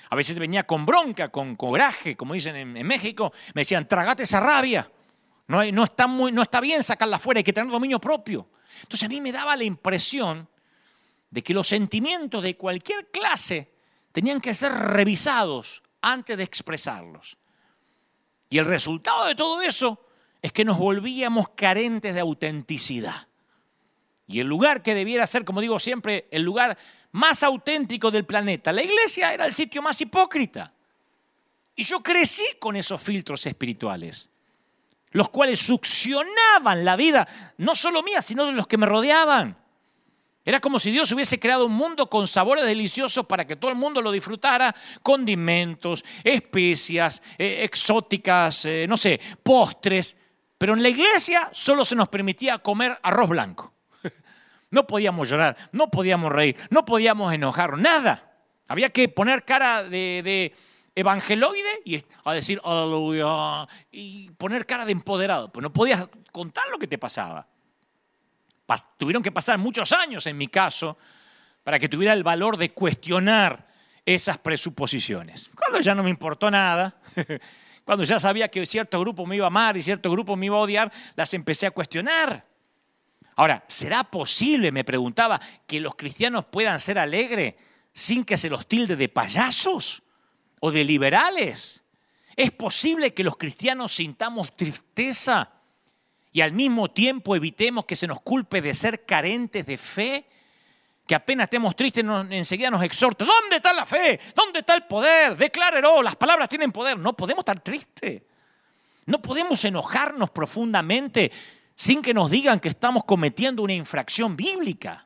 [0.09, 3.33] A veces venía con bronca, con coraje, como dicen en, México.
[3.53, 4.89] Me decían, tragate esa rabia.
[5.47, 8.49] No, está bien sacarla fuera, hay que tener dominio propio.
[8.82, 10.47] Entonces a mí me daba la impresión
[11.29, 13.73] de que los sentimientos de cualquier clase
[14.12, 17.38] tenían que ser revisados antes de expresarlos.
[18.49, 20.08] Y el resultado de todo eso
[20.41, 23.27] es que nos volvíamos carentes de autenticidad.
[24.27, 26.77] Y el lugar que debiera ser, como digo siempre, el lugar
[27.12, 30.73] más auténtico del planeta, la iglesia era el sitio más hipócrita.
[31.75, 34.29] Y yo crecí con esos filtros espirituales,
[35.13, 39.58] los cuales succionaban la vida, no solo mía, sino de los que me rodeaban.
[40.45, 43.78] Era como si Dios hubiese creado un mundo con sabores deliciosos para que todo el
[43.78, 50.17] mundo lo disfrutara, condimentos, especias, eh, exóticas, eh, no sé, postres.
[50.58, 53.73] Pero en la iglesia solo se nos permitía comer arroz blanco.
[54.69, 58.34] No podíamos llorar, no podíamos reír, no podíamos enojar, nada.
[58.67, 60.52] Había que poner cara de,
[60.95, 65.51] evangeloide y a decir aleluya y poner cara de empoderado.
[65.51, 67.47] Pues no podías contar lo que te pasaba.
[68.97, 70.97] tuvieron que pasar muchos años en mi caso
[71.63, 73.67] para que tuviera el valor de cuestionar
[74.06, 75.49] esas presuposiciones.
[75.56, 76.95] Cuando ya no me importó nada,
[77.86, 80.58] Cuando ya sabía que cierto grupo me iba a amar y cierto grupo me iba
[80.58, 82.45] a odiar, las empecé a cuestionar.
[83.36, 87.56] Ahora, ¿será posible, me preguntaba, que los cristianos puedan ser alegres
[87.91, 90.02] sin que se los tilde de payasos
[90.65, 91.84] o de liberales?
[92.38, 95.52] ¿Es posible que los cristianos sintamos tristeza
[96.32, 100.26] y al mismo tiempo evitemos que se nos culpe de ser carentes de fe?
[101.06, 103.26] que apenas estemos tristes enseguida nos exhorta.
[103.26, 104.21] ¿Dónde está la fe?
[104.34, 105.36] ¿Dónde está el poder?
[105.36, 106.97] Declárelo, las palabras tienen poder.
[106.97, 108.21] No podemos estar tristes.
[109.06, 111.30] No podemos enojarnos profundamente
[111.76, 115.06] sin que nos digan que estamos cometiendo una infracción bíblica.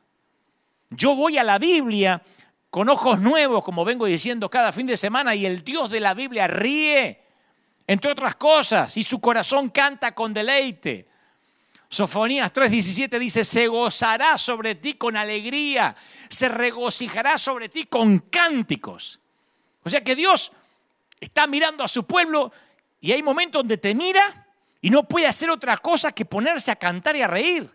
[0.88, 2.22] Yo voy a la Biblia
[2.70, 6.14] con ojos nuevos, como vengo diciendo cada fin de semana, y el Dios de la
[6.14, 7.22] Biblia ríe,
[7.86, 11.08] entre otras cosas, y su corazón canta con deleite.
[11.88, 15.96] Sofonías 3:17 dice, se gozará sobre ti con alegría,
[16.28, 19.20] se regocijará sobre ti con cánticos.
[19.82, 20.52] O sea que Dios
[21.18, 22.52] está mirando a su pueblo
[23.00, 24.46] y hay momentos donde te mira
[24.82, 27.74] y no puede hacer otra cosa que ponerse a cantar y a reír.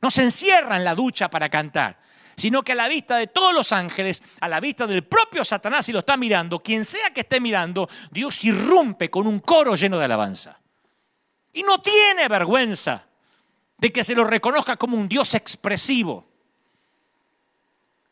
[0.00, 1.98] No se encierra en la ducha para cantar,
[2.38, 5.88] sino que a la vista de todos los ángeles, a la vista del propio Satanás
[5.88, 9.98] y lo está mirando, quien sea que esté mirando, Dios irrumpe con un coro lleno
[9.98, 10.60] de alabanza.
[11.52, 13.04] Y no tiene vergüenza
[13.76, 16.28] de que se lo reconozca como un Dios expresivo.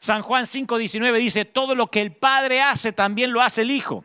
[0.01, 4.05] San Juan 5:19 dice, todo lo que el Padre hace también lo hace el Hijo.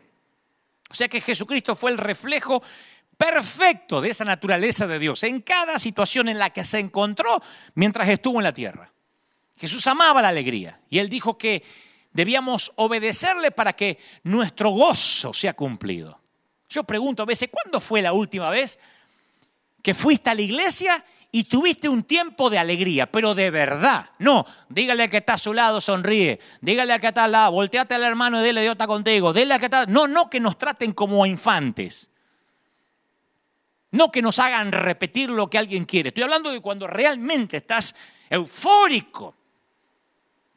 [0.88, 2.62] O sea que Jesucristo fue el reflejo
[3.18, 7.42] perfecto de esa naturaleza de Dios en cada situación en la que se encontró
[7.74, 8.92] mientras estuvo en la tierra.
[9.58, 11.62] Jesús amaba la alegría y él dijo que
[12.12, 16.20] debíamos obedecerle para que nuestro gozo sea cumplido.
[16.68, 18.78] Yo pregunto a veces, ¿cuándo fue la última vez
[19.82, 24.10] que fuiste a la iglesia y tuviste un tiempo de alegría, pero de verdad.
[24.18, 26.38] No, dígale al que está a su lado, sonríe.
[26.60, 29.32] Dígale al que está al lado, volteate al hermano y dile idiota contigo.
[29.32, 29.86] Dile al que está.
[29.86, 32.10] No, no que nos traten como infantes.
[33.92, 36.08] No que nos hagan repetir lo que alguien quiere.
[36.08, 37.94] Estoy hablando de cuando realmente estás
[38.28, 39.34] eufórico.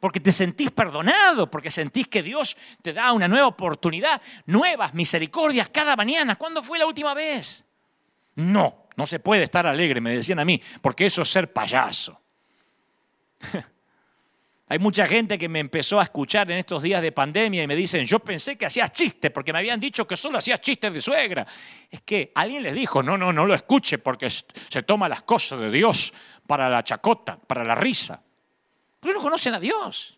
[0.06, 5.68] Porque te sentís perdonado, porque sentís que Dios te da una nueva oportunidad, nuevas misericordias
[5.68, 6.36] cada mañana.
[6.36, 7.64] ¿Cuándo fue la última vez?
[8.36, 12.20] No, no se puede estar alegre, me decían a mí, porque eso es ser payaso.
[14.68, 17.74] Hay mucha gente que me empezó a escuchar en estos días de pandemia y me
[17.74, 21.00] dicen, yo pensé que hacías chistes, porque me habían dicho que solo hacías chistes de
[21.00, 21.44] suegra.
[21.90, 25.58] Es que alguien les dijo, no, no, no lo escuche, porque se toma las cosas
[25.58, 26.14] de Dios
[26.46, 28.22] para la chacota, para la risa.
[29.00, 30.16] Pero no conocen a Dios.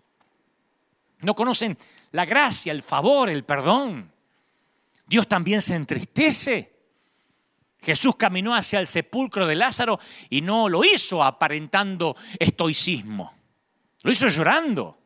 [1.20, 1.76] No conocen
[2.12, 4.12] la gracia, el favor, el perdón.
[5.06, 6.78] Dios también se entristece
[7.80, 13.34] Jesús caminó hacia el sepulcro de Lázaro y no lo hizo aparentando estoicismo.
[14.02, 14.98] Lo hizo llorando.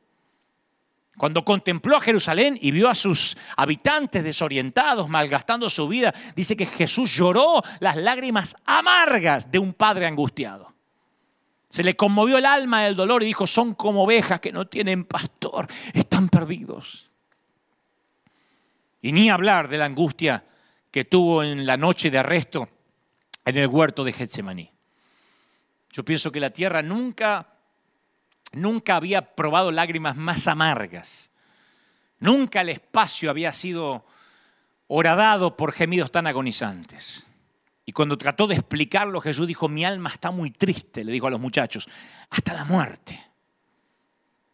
[1.17, 6.67] Cuando contempló a Jerusalén y vio a sus habitantes desorientados, malgastando su vida, dice que
[6.67, 10.72] Jesús lloró las lágrimas amargas de un padre angustiado.
[11.73, 15.07] Se le conmovió el alma del dolor y dijo, son como ovejas que no tienen
[15.07, 17.09] pastor, están perdidos.
[19.01, 20.45] Y ni hablar de la angustia
[20.91, 22.69] que tuvo en la noche de arresto
[23.47, 24.71] en el huerto de Getsemaní.
[25.93, 27.55] Yo pienso que la tierra nunca,
[28.53, 31.31] nunca había probado lágrimas más amargas.
[32.19, 34.05] Nunca el espacio había sido
[34.89, 37.27] horadado por gemidos tan agonizantes.
[37.85, 41.31] Y cuando trató de explicarlo, Jesús dijo, mi alma está muy triste, le dijo a
[41.31, 41.89] los muchachos,
[42.31, 43.33] hasta la muerte.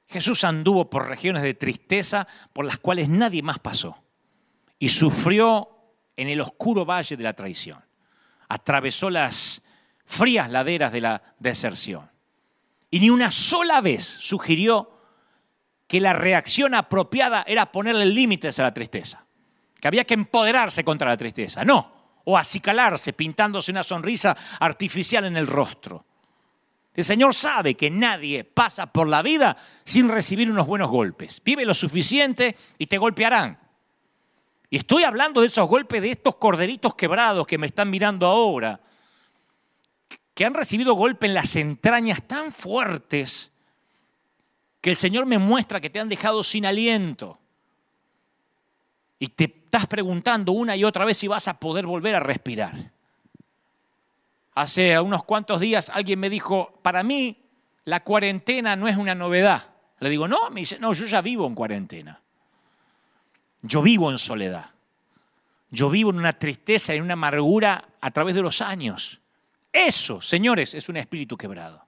[0.06, 4.02] Jesús anduvo por regiones de tristeza por las cuales nadie más pasó
[4.78, 5.68] y sufrió
[6.16, 7.84] en el oscuro valle de la traición.
[8.48, 9.62] Atravesó las
[10.06, 12.10] frías laderas de la deserción.
[12.90, 14.98] Y ni una sola vez sugirió
[15.86, 19.26] que la reacción apropiada era ponerle límites a la tristeza,
[19.78, 21.97] que había que empoderarse contra la tristeza, no,
[22.30, 26.04] o acicalarse pintándose una sonrisa artificial en el rostro.
[26.92, 31.40] El Señor sabe que nadie pasa por la vida sin recibir unos buenos golpes.
[31.42, 33.58] Vive lo suficiente y te golpearán.
[34.68, 38.78] Y estoy hablando de esos golpes de estos corderitos quebrados que me están mirando ahora,
[40.34, 43.52] que han recibido golpes en las entrañas tan fuertes
[44.82, 47.38] que el Señor me muestra que te han dejado sin aliento.
[49.18, 52.92] Y te estás preguntando una y otra vez si vas a poder volver a respirar.
[54.54, 57.36] Hace unos cuantos días alguien me dijo, para mí
[57.84, 59.74] la cuarentena no es una novedad.
[60.00, 62.20] Le digo, no, me dice, no, yo ya vivo en cuarentena.
[63.62, 64.70] Yo vivo en soledad.
[65.70, 69.20] Yo vivo en una tristeza, en una amargura a través de los años.
[69.72, 71.84] Eso, señores, es un espíritu quebrado.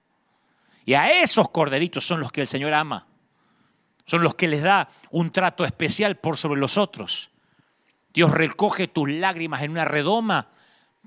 [0.85, 3.07] Y a esos corderitos son los que el Señor ama.
[4.05, 7.31] Son los que les da un trato especial por sobre los otros.
[8.13, 10.49] Dios recoge tus lágrimas en una redoma,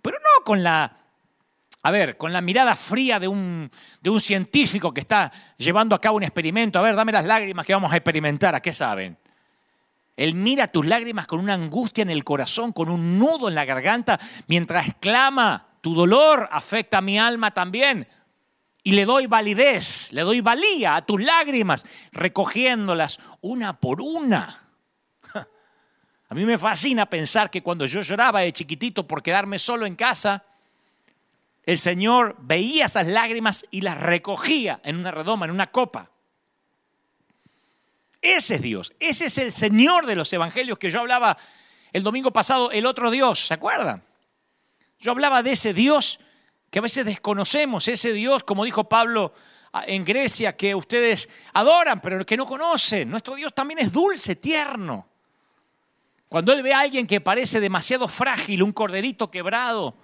[0.01, 0.97] pero no con la,
[1.83, 6.01] a ver, con la mirada fría de un, de un científico que está llevando a
[6.01, 6.79] cabo un experimento.
[6.79, 8.55] A ver, dame las lágrimas que vamos a experimentar.
[8.55, 9.19] ¿A qué saben?
[10.17, 13.65] Él mira tus lágrimas con una angustia en el corazón, con un nudo en la
[13.65, 18.09] garganta, mientras exclama, tu dolor afecta a mi alma también.
[18.87, 24.69] Y le doy validez, le doy valía a tus lágrimas, recogiéndolas una por una.
[26.29, 29.97] A mí me fascina pensar que cuando yo lloraba de chiquitito por quedarme solo en
[29.97, 30.45] casa,
[31.65, 36.11] el Señor veía esas lágrimas y las recogía en una redoma, en una copa.
[38.21, 41.39] Ese es Dios, ese es el Señor de los evangelios que yo hablaba
[41.95, 44.05] el domingo pasado, el otro Dios, ¿se acuerdan?
[44.99, 46.21] Yo hablaba de ese Dios
[46.75, 49.33] que a veces desconocemos, ese Dios, como dijo Pablo
[49.73, 53.09] ah, en Grecia, que ustedes adoran, pero que no conocen.
[53.09, 55.07] Nuestro Dios también es dulce, tierno.
[56.29, 59.97] Cuando Él ve a alguien que parece demasiado frágil, un corderito quebrado,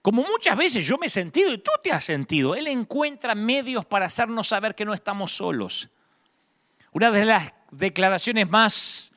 [0.00, 3.84] como muchas veces yo me he sentido y tú te has sentido, Él encuentra medios
[3.84, 5.90] para hacernos saber que no estamos solos.
[6.92, 9.12] Una de las declaraciones más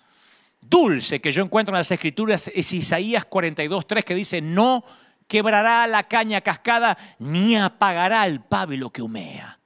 [0.60, 4.84] dulces que yo encuentro en las escrituras es Isaías 42.3 que dice, no
[5.28, 9.60] quebrará la caña cascada ni apagará el pábilo que humea.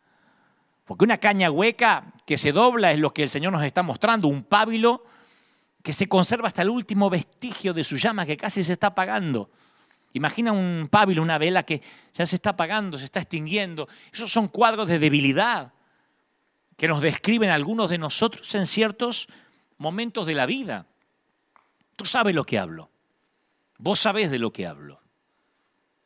[0.86, 4.28] Porque una caña hueca que se dobla es lo que el Señor nos está mostrando,
[4.28, 5.04] un pábilo
[5.84, 9.50] que se conserva hasta el último vestigio de su llama que casi se está apagando.
[10.14, 11.82] Imagina un pábilo, una vela que
[12.14, 13.88] ya se está apagando, se está extinguiendo.
[14.12, 15.74] Esos son cuadros de debilidad
[16.76, 19.28] que nos describen algunos de nosotros en ciertos
[19.78, 20.88] momentos de la vida.
[21.96, 22.90] Tú sabes lo que hablo.
[23.78, 25.02] Vos sabés de lo que hablo.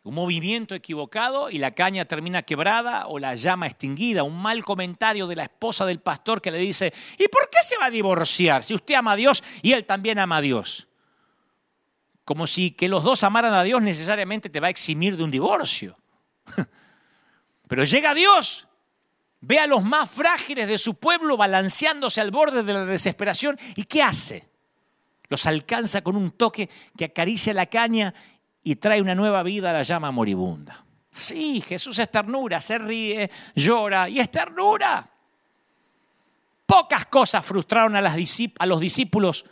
[0.04, 4.24] Un movimiento equivocado y la caña termina quebrada o la llama extinguida.
[4.24, 7.78] Un mal comentario de la esposa del pastor que le dice, ¿y por qué se
[7.78, 10.88] va a divorciar si usted ama a Dios y él también ama a Dios?
[12.26, 15.32] Como si que los dos amaran a Dios necesariamente te va a eximir de un
[15.32, 15.98] divorcio.
[17.68, 18.68] Pero llega Dios
[19.42, 23.86] ve a los más frágiles de su pueblo balanceándose al borde de la desesperación y
[23.86, 24.48] ¿qué hace?
[25.28, 28.14] Los alcanza con un toque que acaricia la caña
[28.64, 30.84] y trae una nueva vida a la llama moribunda.
[31.10, 35.10] Sí, Jesús es ternura, se ríe, llora y es ternura.
[36.66, 39.46] Pocas cosas frustraron a, a los discípulos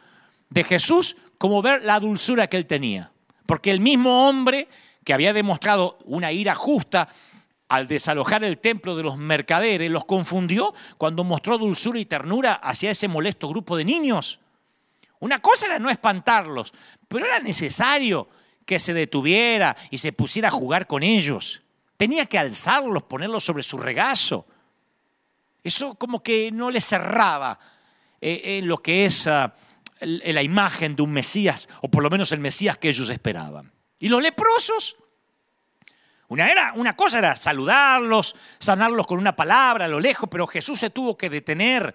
[0.49, 3.11] de Jesús como ver la dulzura que él tenía.
[3.45, 4.69] Porque el mismo hombre
[5.03, 7.09] que había demostrado una ira justa
[7.67, 12.91] al desalojar el templo de los mercaderes, los confundió cuando mostró dulzura y ternura hacia
[12.91, 14.39] ese molesto grupo de niños.
[15.19, 16.73] Una cosa era no espantarlos,
[17.07, 18.27] pero era necesario
[18.65, 21.61] que se detuviera y se pusiera a jugar con ellos.
[21.97, 24.45] Tenía que alzarlos, ponerlos sobre su regazo.
[25.63, 27.59] Eso como que no le cerraba
[28.21, 29.53] eh, en lo que es ah,
[30.01, 33.71] la imagen de un Mesías, o por lo menos el Mesías que ellos esperaban.
[33.99, 34.95] Y los leprosos
[36.29, 40.79] una, era, una cosa era saludarlos, sanarlos con una palabra a lo lejos, pero Jesús
[40.79, 41.93] se tuvo que detener,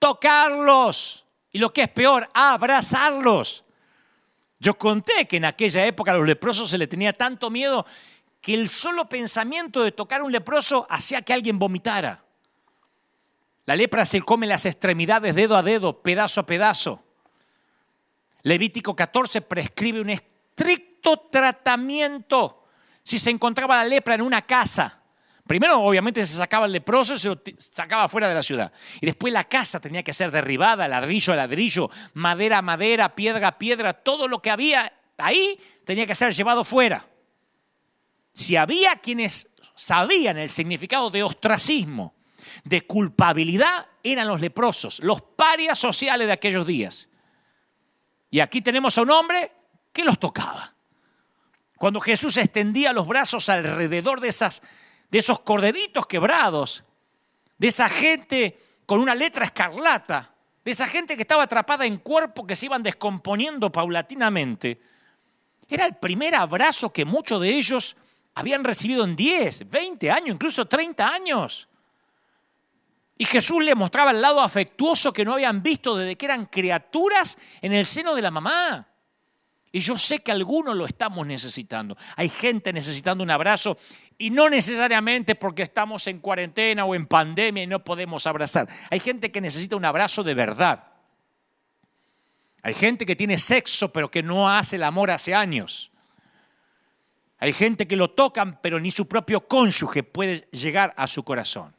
[0.00, 3.62] tocarlos y lo que es peor, abrazarlos.
[4.58, 7.86] Yo conté que en aquella época a los leprosos se le tenía tanto miedo
[8.40, 12.24] que el solo pensamiento de tocar a un leproso hacía que alguien vomitara.
[13.66, 17.02] La lepra se come las extremidades dedo a dedo, pedazo a pedazo.
[18.42, 22.64] Levítico 14 prescribe un estricto tratamiento
[23.02, 24.95] si se encontraba la lepra en una casa.
[25.46, 28.72] Primero, obviamente, se sacaba el leproso y se lo sacaba fuera de la ciudad.
[29.00, 33.48] Y después la casa tenía que ser derribada, ladrillo a ladrillo, madera a madera, piedra
[33.48, 37.06] a piedra, todo lo que había ahí tenía que ser llevado fuera.
[38.32, 42.14] Si había quienes sabían el significado de ostracismo,
[42.64, 47.08] de culpabilidad, eran los leprosos, los parias sociales de aquellos días.
[48.30, 49.52] Y aquí tenemos a un hombre
[49.92, 50.74] que los tocaba.
[51.76, 54.62] Cuando Jesús extendía los brazos alrededor de, esas,
[55.10, 56.84] de esos corderitos quebrados,
[57.58, 60.32] de esa gente con una letra escarlata,
[60.64, 64.80] de esa gente que estaba atrapada en cuerpo que se iban descomponiendo paulatinamente,
[65.68, 67.96] era el primer abrazo que muchos de ellos
[68.34, 71.68] habían recibido en 10, 20 años, incluso 30 años.
[73.18, 77.38] Y Jesús le mostraba el lado afectuoso que no habían visto desde que eran criaturas
[77.62, 78.86] en el seno de la mamá.
[79.72, 81.96] Y yo sé que algunos lo estamos necesitando.
[82.16, 83.76] Hay gente necesitando un abrazo
[84.18, 88.68] y no necesariamente porque estamos en cuarentena o en pandemia y no podemos abrazar.
[88.90, 90.86] Hay gente que necesita un abrazo de verdad.
[92.62, 95.92] Hay gente que tiene sexo pero que no hace el amor hace años.
[97.38, 101.74] Hay gente que lo tocan pero ni su propio cónyuge puede llegar a su corazón.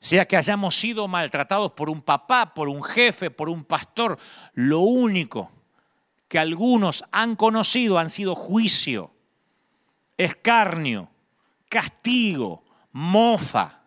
[0.00, 4.18] Sea que hayamos sido maltratados por un papá, por un jefe, por un pastor,
[4.54, 5.50] lo único
[6.28, 9.12] que algunos han conocido han sido juicio,
[10.18, 11.08] escarnio,
[11.68, 13.80] castigo, mofa.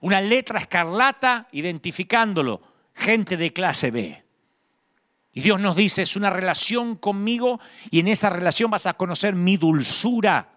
[0.00, 2.60] Una letra escarlata identificándolo,
[2.94, 4.24] gente de clase B.
[5.32, 9.34] Y Dios nos dice, es una relación conmigo y en esa relación vas a conocer
[9.34, 10.48] mi dulzura.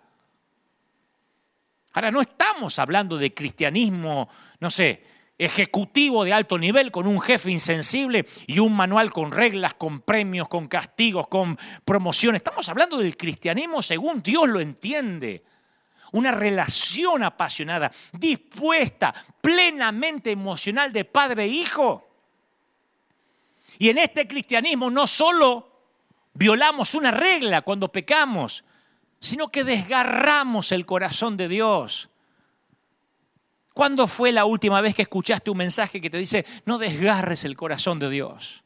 [1.93, 4.29] Ahora, no estamos hablando de cristianismo,
[4.59, 5.03] no sé,
[5.41, 10.47] ejecutivo de alto nivel con un jefe insensible y un manual con reglas, con premios,
[10.47, 12.41] con castigos, con promociones.
[12.41, 15.43] Estamos hablando del cristianismo según Dios lo entiende.
[16.11, 22.07] Una relación apasionada, dispuesta, plenamente emocional de padre e hijo.
[23.79, 25.71] Y en este cristianismo no solo
[26.33, 28.63] violamos una regla cuando pecamos,
[29.19, 32.10] sino que desgarramos el corazón de Dios.
[33.73, 37.55] ¿Cuándo fue la última vez que escuchaste un mensaje que te dice, no desgarres el
[37.55, 38.63] corazón de Dios?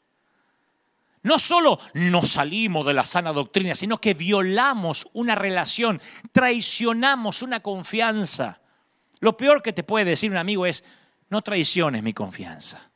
[1.22, 6.02] No solo nos salimos de la sana doctrina, sino que violamos una relación,
[6.32, 8.62] traicionamos una confianza.
[9.20, 10.84] Lo peor que te puede decir un amigo es,
[11.30, 12.92] no traiciones mi confianza.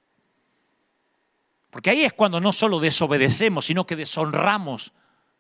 [1.71, 4.93] Porque ahí es cuando no solo desobedecemos, sino que deshonramos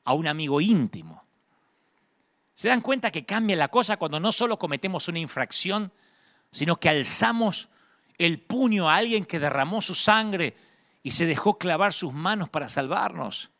[0.03, 1.23] a un amigo íntimo.
[2.53, 5.91] ¿Se dan cuenta que cambia la cosa cuando no solo cometemos una infracción,
[6.51, 7.69] sino que alzamos
[8.17, 10.55] el puño a alguien que derramó su sangre
[11.03, 13.51] y se dejó clavar sus manos para salvarnos.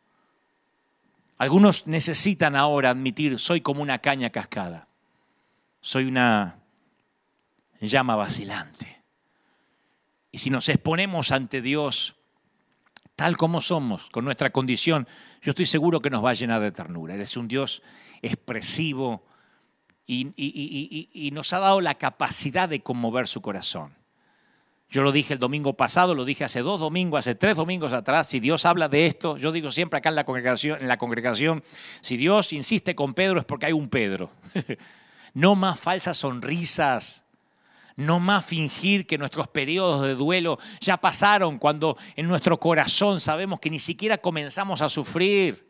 [1.38, 4.88] Algunos necesitan ahora admitir, soy como una caña cascada,
[5.80, 6.58] soy una
[7.80, 9.02] llama vacilante.
[10.30, 12.16] Y si nos exponemos ante Dios
[13.16, 15.06] tal como somos, con nuestra condición,
[15.42, 17.14] yo estoy seguro que nos va a llenar de ternura.
[17.14, 17.82] Él es un Dios
[18.22, 19.26] expresivo,
[20.10, 23.94] y, nos ha dado la capacidad de conmover su corazón.
[24.88, 28.26] Yo lo dije el domingo pasado, lo dije hace dos domingos, hace tres domingos atrás.
[28.26, 31.62] Si Dios habla de esto, yo digo siempre acá en la congregación, en la congregación
[32.00, 34.30] si Dios insiste con Pedro es porque hay un Pedro.
[35.34, 37.22] no más falsas sonrisas,
[37.94, 43.60] no más fingir que nuestros periodos de duelo ya pasaron cuando en nuestro corazón sabemos
[43.60, 45.69] que ni siquiera comenzamos a sufrir.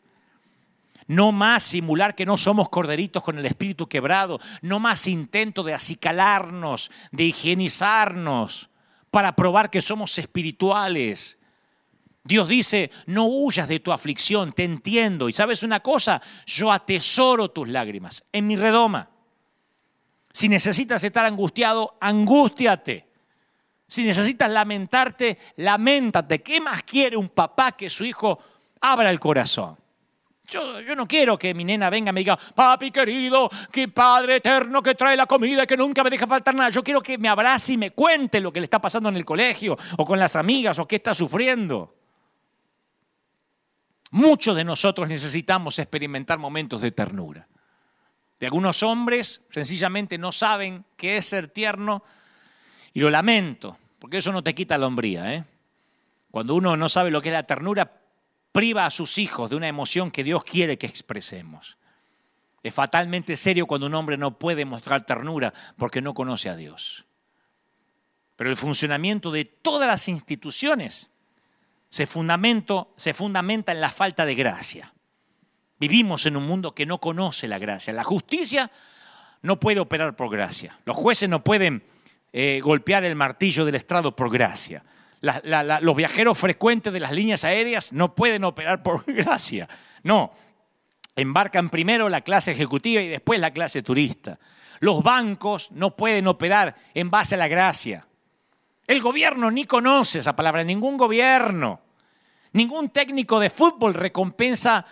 [1.10, 4.38] No más simular que no somos corderitos con el espíritu quebrado.
[4.62, 8.70] No más intento de acicalarnos, de higienizarnos
[9.10, 11.40] para probar que somos espirituales.
[12.22, 15.28] Dios dice, no huyas de tu aflicción, te entiendo.
[15.28, 19.10] Y sabes una cosa, yo atesoro tus lágrimas en mi redoma.
[20.32, 23.08] Si necesitas estar angustiado, angústiate.
[23.88, 26.40] Si necesitas lamentarte, lamentate.
[26.40, 28.38] ¿Qué más quiere un papá que su hijo
[28.80, 29.76] abra el corazón?
[30.50, 34.82] Yo, no quiero que mi nena venga y me diga, papi querido, que padre eterno
[34.82, 36.70] que trae la comida y que nunca me deja faltar nada.
[36.70, 39.24] Yo quiero que me abrace y me cuente lo que le está pasando en el
[39.24, 41.94] colegio o con las amigas o qué está sufriendo.
[44.10, 47.46] Muchos de nosotros necesitamos experimentar momentos de ternura.
[48.40, 52.02] De algunos hombres sencillamente no saben qué es ser tierno
[52.92, 55.32] y lo lamento, porque eso no te quita la hombría.
[55.32, 55.44] ¿eh?
[56.32, 57.99] Cuando uno no sabe lo que es la ternura,
[58.52, 61.78] priva a sus hijos de una emoción que Dios quiere que expresemos.
[62.62, 67.06] Es fatalmente serio cuando un hombre no puede mostrar ternura porque no conoce a Dios.
[68.36, 71.08] Pero el funcionamiento de todas las instituciones
[71.88, 74.92] se, fundamenta en la falta de gracia.
[75.78, 77.92] Vivimos en un mundo que no conoce la gracia.
[77.92, 78.70] La justicia
[79.42, 80.78] no puede operar por gracia.
[80.84, 81.82] Los jueces no pueden
[82.32, 84.84] eh, golpear el martillo del estrado por gracia.
[85.20, 89.68] Los viajeros frecuentes de las líneas aéreas no pueden operar por gracia.
[90.02, 90.32] No,
[91.16, 94.38] embarcan primero la clase ejecutiva y después la clase turista.
[94.80, 98.06] Los bancos no pueden operar en base a la gracia.
[98.86, 101.80] El gobierno ni conoce esa palabra, ningún gobierno.
[102.52, 104.84] Ningún técnico de fútbol recompensa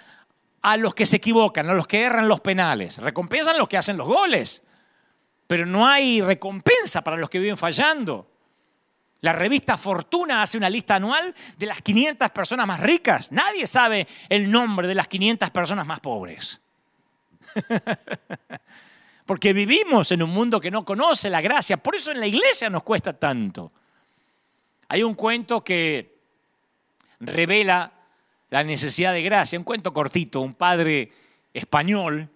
[0.63, 2.99] a los que se equivocan, a los que erran los penales.
[2.99, 4.63] Recompensan a los que hacen los goles.
[5.47, 8.31] Pero no hay recompensa para los que viven fallando.
[9.21, 13.33] La revista Fortuna hace una lista anual de las 500 personas más ricas.
[13.33, 16.61] Nadie sabe el nombre de las 500 personas más pobres.
[19.27, 21.77] Porque vivimos en un mundo que no conoce la gracia.
[21.77, 23.73] Por eso en la iglesia nos cuesta tanto.
[24.89, 26.17] Hay un cuento que
[27.21, 27.93] revela
[28.51, 29.59] la necesidad de gracia.
[29.59, 30.41] Un cuento cortito.
[30.41, 31.13] Un padre
[31.53, 32.31] español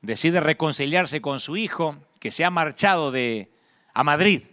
[0.00, 3.50] decide reconciliarse con su hijo que se ha marchado de,
[3.92, 4.44] a Madrid.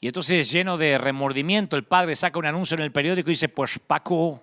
[0.00, 3.48] Y entonces, lleno de remordimiento, el padre saca un anuncio en el periódico y dice,
[3.48, 4.42] pues Paco,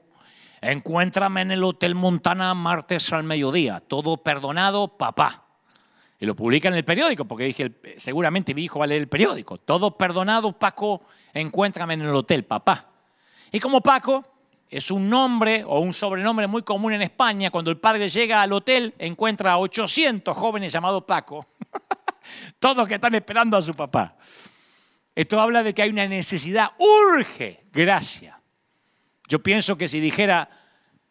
[0.61, 3.79] encuéntrame en el Hotel Montana martes al mediodía.
[3.79, 5.43] Todo perdonado, papá.
[6.19, 9.09] Y lo publica en el periódico, porque dije, seguramente mi hijo va a leer el
[9.09, 9.57] periódico.
[9.57, 12.87] Todo perdonado, Paco, encuéntrame en el hotel, papá.
[13.51, 14.25] Y como Paco
[14.69, 18.53] es un nombre o un sobrenombre muy común en España, cuando el padre llega al
[18.53, 21.45] hotel, encuentra a 800 jóvenes llamados Paco,
[22.59, 24.15] todos que están esperando a su papá.
[25.15, 28.39] Esto habla de que hay una necesidad, urge gracia.
[29.27, 30.49] Yo pienso que si dijera,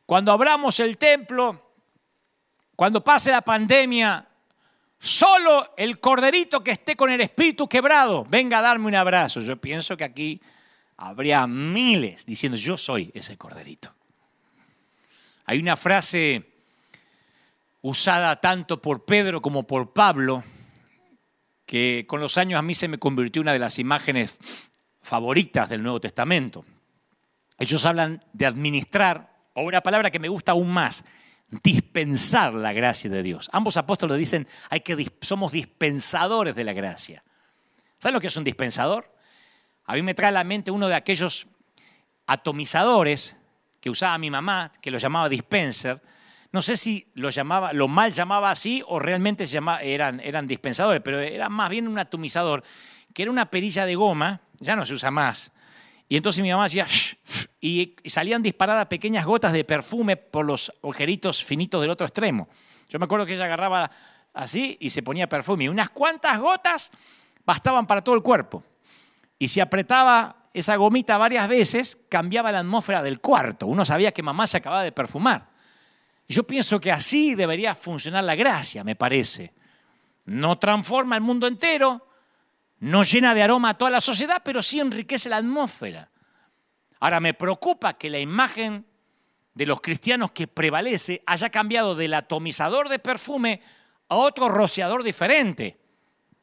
[0.06, 1.74] cuando abramos el templo,
[2.76, 4.26] cuando pase la pandemia,
[5.04, 9.40] Solo el corderito que esté con el espíritu quebrado, venga a darme un abrazo.
[9.40, 10.40] Yo pienso que aquí
[10.96, 13.92] habría miles diciendo, yo soy ese corderito.
[15.44, 16.52] Hay una frase
[17.80, 20.44] usada tanto por Pedro como por Pablo,
[21.72, 24.38] que con los años a mí se me convirtió una de las imágenes
[25.00, 26.66] favoritas del Nuevo Testamento.
[27.56, 31.02] Ellos hablan de administrar, o una palabra que me gusta aún más,
[31.62, 33.48] dispensar la gracia de Dios.
[33.52, 37.24] Ambos apóstoles dicen, hay que, somos dispensadores de la gracia.
[37.98, 39.10] ¿Saben lo que es un dispensador?
[39.86, 41.46] A mí me trae a la mente uno de aquellos
[42.26, 43.38] atomizadores
[43.80, 46.02] que usaba mi mamá, que lo llamaba dispenser.
[46.52, 51.18] No sé si lo, llamaba, lo mal llamaba así o realmente se eran, dispensadores, pero
[51.18, 52.62] era más bien un atomizador,
[53.14, 55.50] que era una perilla de goma, ya no se usa más,
[56.12, 56.86] y entonces mi mamá decía,
[57.60, 62.48] y salían disparadas pequeñas gotas de perfume por los agujeritos finitos del otro extremo.
[62.88, 63.90] Yo me acuerdo que ella agarraba
[64.34, 65.64] así y se ponía perfume.
[65.64, 66.90] Y unas cuantas gotas
[67.46, 68.62] bastaban para todo el cuerpo.
[69.38, 73.66] Y si apretaba esa gomita varias veces, cambiaba la atmósfera del cuarto.
[73.66, 75.51] Uno sabía que mamá se acababa de perfumar.
[76.28, 79.52] Yo pienso que así debería funcionar la gracia, me parece.
[80.24, 82.08] No transforma el mundo entero,
[82.78, 86.10] no llena de aroma a toda la sociedad, pero sí enriquece la atmósfera.
[87.00, 88.86] Ahora, me preocupa que la imagen
[89.54, 93.60] de los cristianos que prevalece haya cambiado del atomizador de perfume
[94.08, 95.78] a otro rociador diferente,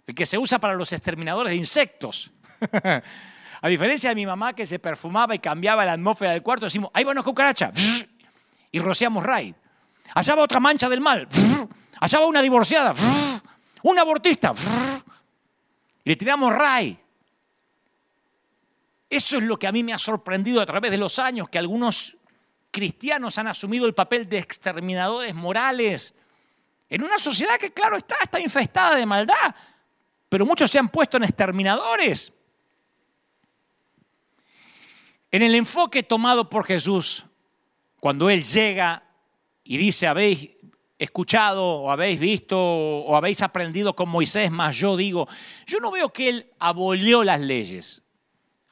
[0.05, 2.31] el que se usa para los exterminadores de insectos.
[3.61, 6.91] a diferencia de mi mamá que se perfumaba y cambiaba la atmósfera del cuarto, decimos,
[6.93, 7.71] ahí va una cucaracha,
[8.71, 9.55] y rociamos raid.
[10.13, 11.27] Allá va otra mancha del mal,
[11.99, 12.93] allá va una divorciada,
[13.83, 14.53] un abortista,
[16.03, 16.99] le tiramos ray.
[19.09, 21.57] Eso es lo que a mí me ha sorprendido a través de los años, que
[21.57, 22.17] algunos
[22.71, 26.13] cristianos han asumido el papel de exterminadores morales
[26.89, 29.55] en una sociedad que, claro, está, está infestada de maldad,
[30.27, 32.33] pero muchos se han puesto en exterminadores.
[35.31, 37.25] En el enfoque tomado por Jesús,
[37.99, 39.03] cuando Él llega
[39.69, 40.49] y dice, habéis
[40.97, 45.27] escuchado o habéis visto o habéis aprendido con Moisés, más yo digo,
[45.67, 48.01] yo no veo que él abolió las leyes.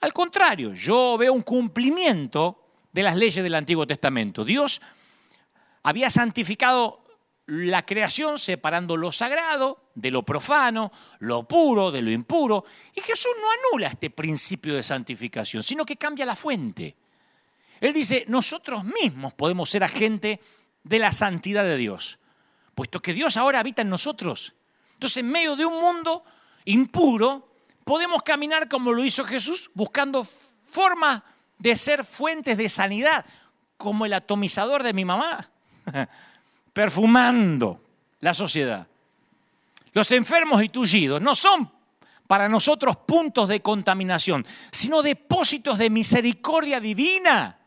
[0.02, 4.44] Al contrario, yo veo un cumplimiento de las leyes del Antiguo Testamento.
[4.44, 4.82] Dios
[5.84, 7.06] había santificado
[7.46, 13.34] la creación separando lo sagrado de lo profano, lo puro de lo impuro, y Jesús
[13.40, 16.96] no anula este principio de santificación, sino que cambia la fuente.
[17.80, 20.40] Él dice, nosotros mismos podemos ser agentes
[20.88, 22.20] de la santidad de Dios,
[22.76, 24.54] puesto que Dios ahora habita en nosotros.
[24.94, 26.24] Entonces, en medio de un mundo
[26.66, 27.48] impuro,
[27.84, 30.26] podemos caminar como lo hizo Jesús, buscando
[30.70, 31.24] formas
[31.60, 33.26] de ser fuentes de sanidad,
[33.78, 35.50] como el atomizador de mi mamá,
[36.74, 37.82] perfumando
[38.20, 38.88] la sociedad.
[39.94, 41.72] Los enfermos y tullidos no son
[42.28, 47.58] para nosotros puntos de contaminación, sino depósitos de misericordia divina.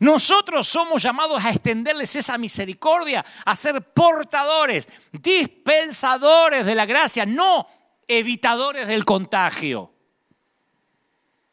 [0.00, 7.66] Nosotros somos llamados a extenderles esa misericordia, a ser portadores, dispensadores de la gracia, no
[8.08, 9.92] evitadores del contagio.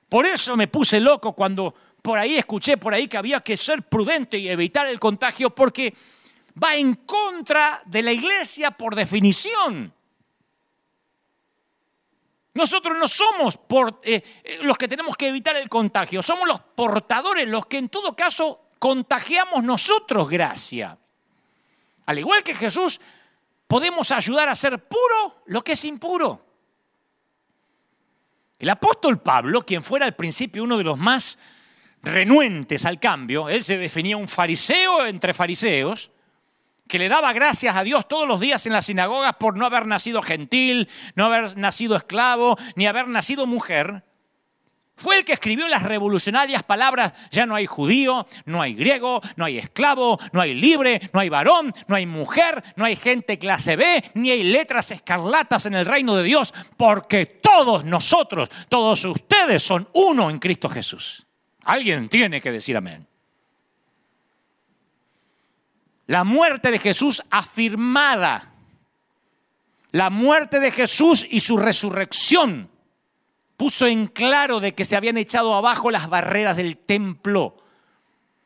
[0.08, 3.84] Por eso me puse loco cuando por ahí escuché por ahí que había que ser
[3.84, 5.94] prudente y evitar el contagio porque
[6.64, 9.94] va en contra de la iglesia por definición.
[12.58, 13.60] Nosotros no somos
[14.02, 17.88] eh, eh, los que tenemos que evitar el contagio, somos los portadores, los que en
[17.88, 20.98] todo caso contagiamos nosotros gracia.
[22.08, 23.00] Al igual que Jesús,
[23.68, 26.44] podemos ayudar a ser puro lo que es impuro.
[28.58, 31.38] El apóstol Pablo, quien fuera al principio uno de los más
[32.02, 36.10] renuentes al cambio, él se definía un fariseo entre fariseos,
[36.88, 39.86] que le daba gracias a Dios todos los días en las sinagogas por no haber
[39.86, 44.04] nacido gentil, no haber nacido esclavo, ni haber nacido mujer,
[44.98, 49.46] fue el que escribió las revolucionarias palabras, ya no hay judío, no hay griego, no
[49.46, 53.76] hay esclavo, no hay libre, no hay varón, no hay mujer, no hay gente clase
[53.76, 59.62] B, ni hay letras escarlatas en el reino de Dios, porque todos nosotros, todos ustedes
[59.62, 61.28] son uno en Cristo Jesús.
[61.64, 63.08] Alguien tiene que decir amén.
[66.08, 68.54] La muerte de Jesús afirmada.
[69.92, 72.70] La muerte de Jesús y su resurrección
[73.58, 77.58] puso en claro de que se habían echado abajo las barreras del templo,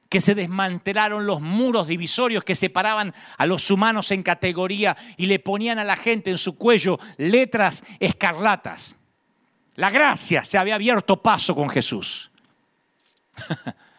[0.09, 5.39] que se desmantelaron los muros divisorios que separaban a los humanos en categoría y le
[5.39, 8.95] ponían a la gente en su cuello letras escarlatas.
[9.75, 12.31] La gracia se había abierto paso con Jesús.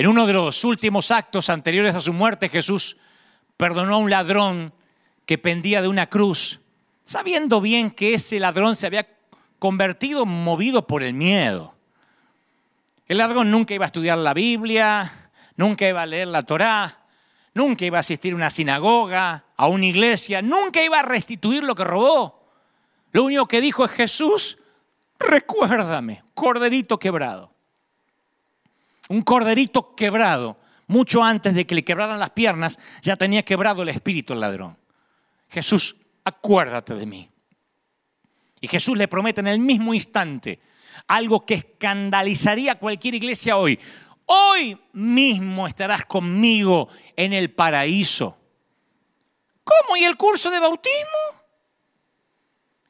[0.00, 2.96] En uno de los últimos actos anteriores a su muerte, Jesús
[3.58, 4.72] perdonó a un ladrón
[5.26, 6.60] que pendía de una cruz,
[7.04, 9.06] sabiendo bien que ese ladrón se había
[9.58, 11.74] convertido movido por el miedo.
[13.08, 17.00] El ladrón nunca iba a estudiar la Biblia, nunca iba a leer la Torá,
[17.52, 21.74] nunca iba a asistir a una sinagoga, a una iglesia, nunca iba a restituir lo
[21.74, 22.42] que robó.
[23.12, 24.56] Lo único que dijo es Jesús,
[25.18, 27.49] recuérdame, corderito quebrado
[29.10, 30.56] un corderito quebrado,
[30.86, 34.78] mucho antes de que le quebraran las piernas, ya tenía quebrado el espíritu el ladrón.
[35.48, 37.28] Jesús, acuérdate de mí.
[38.60, 40.60] Y Jesús le promete en el mismo instante
[41.08, 43.80] algo que escandalizaría a cualquier iglesia hoy.
[44.26, 48.38] Hoy mismo estarás conmigo en el paraíso.
[49.64, 49.96] ¿Cómo?
[49.96, 51.42] ¿Y el curso de bautismo?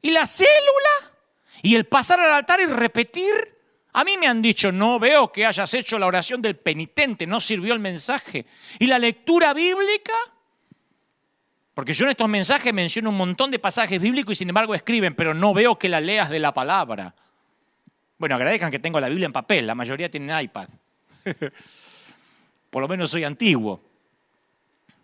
[0.02, 1.14] ¿Y la célula?
[1.62, 3.59] ¿Y el pasar al altar y repetir?
[3.92, 7.40] A mí me han dicho, no veo que hayas hecho la oración del penitente, no
[7.40, 8.46] sirvió el mensaje.
[8.78, 10.12] ¿Y la lectura bíblica?
[11.74, 15.14] Porque yo en estos mensajes menciono un montón de pasajes bíblicos y sin embargo escriben,
[15.14, 17.14] pero no veo que la leas de la palabra.
[18.18, 20.68] Bueno, agradezcan que tengo la Biblia en papel, la mayoría tienen iPad.
[22.70, 23.80] Por lo menos soy antiguo.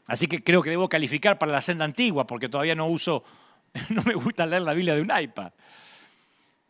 [0.07, 3.25] Así que creo que debo calificar para la senda antigua, porque todavía no uso,
[3.89, 5.51] no me gusta leer la Biblia de un iPad.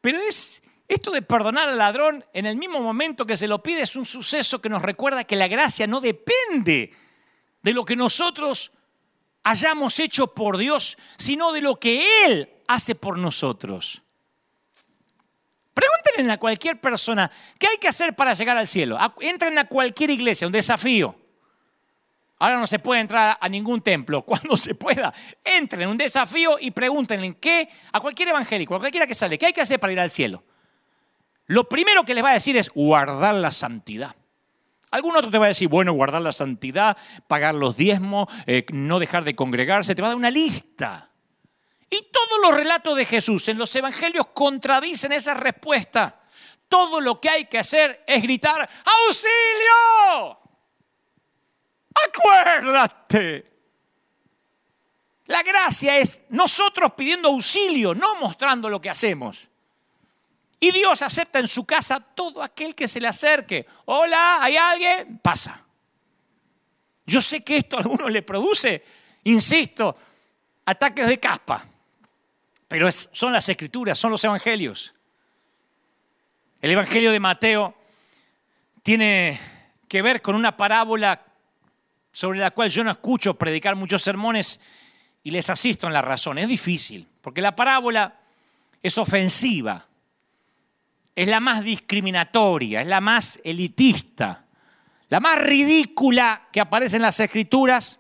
[0.01, 3.83] Pero es, esto de perdonar al ladrón en el mismo momento que se lo pide
[3.83, 6.93] es un suceso que nos recuerda que la gracia no depende
[7.63, 8.73] de lo que nosotros
[9.43, 14.03] hayamos hecho por Dios, sino de lo que Él hace por nosotros.
[15.75, 18.99] Pregúntenle a cualquier persona, ¿qué hay que hacer para llegar al cielo?
[19.21, 21.17] Entren a cualquier iglesia, un desafío.
[22.39, 24.23] Ahora no se puede entrar a ningún templo.
[24.27, 25.13] Cuando se pueda,
[25.45, 29.47] entren en un desafío y pregúntenle qué, a cualquier evangélico, a cualquiera que sale, ¿qué
[29.47, 30.45] hay que hacer para ir al cielo?
[31.47, 34.15] Lo primero que les va a decir es guardar la santidad.
[34.91, 38.99] Algún otro te va a decir, bueno, guardar la santidad, pagar los diezmos, eh, no
[38.99, 41.11] dejar de congregarse, te va a dar una lista.
[41.91, 46.21] Y todos los relatos de Jesús en los evangelios contradicen esa respuesta.
[46.69, 48.69] Todo lo que hay que hacer es gritar,
[49.07, 50.41] auxilio.
[52.09, 53.53] Acuérdate.
[55.27, 59.49] La gracia es nosotros pidiendo auxilio, no mostrando lo que hacemos.
[60.59, 63.67] Y Dios acepta en su casa todo aquel que se le acerque.
[63.85, 65.19] Hola, ¿hay alguien?
[65.19, 65.63] Pasa.
[67.05, 68.83] Yo sé que esto a algunos le produce,
[69.25, 69.97] insisto,
[70.65, 71.65] ataques de caspa.
[72.67, 74.93] Pero son las escrituras, son los evangelios.
[76.61, 77.75] El evangelio de Mateo
[78.83, 79.39] tiene
[79.87, 81.23] que ver con una parábola
[82.11, 84.59] sobre la cual yo no escucho predicar muchos sermones
[85.23, 86.39] y les asisto en la razón.
[86.39, 88.19] Es difícil, porque la parábola
[88.83, 89.86] es ofensiva
[91.17, 94.45] es la más discriminatoria, es la más elitista,
[95.09, 97.99] la más ridícula que aparece en las escrituras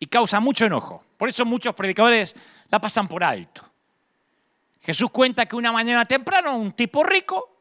[0.00, 1.04] y causa mucho enojo.
[1.16, 2.34] Por eso muchos predicadores
[2.68, 3.64] la pasan por alto.
[4.82, 7.60] Jesús cuenta que una mañana temprano un tipo rico,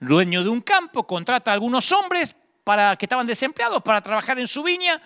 [0.00, 4.48] dueño de un campo, contrata a algunos hombres para, que estaban desempleados para trabajar en
[4.48, 5.00] su viña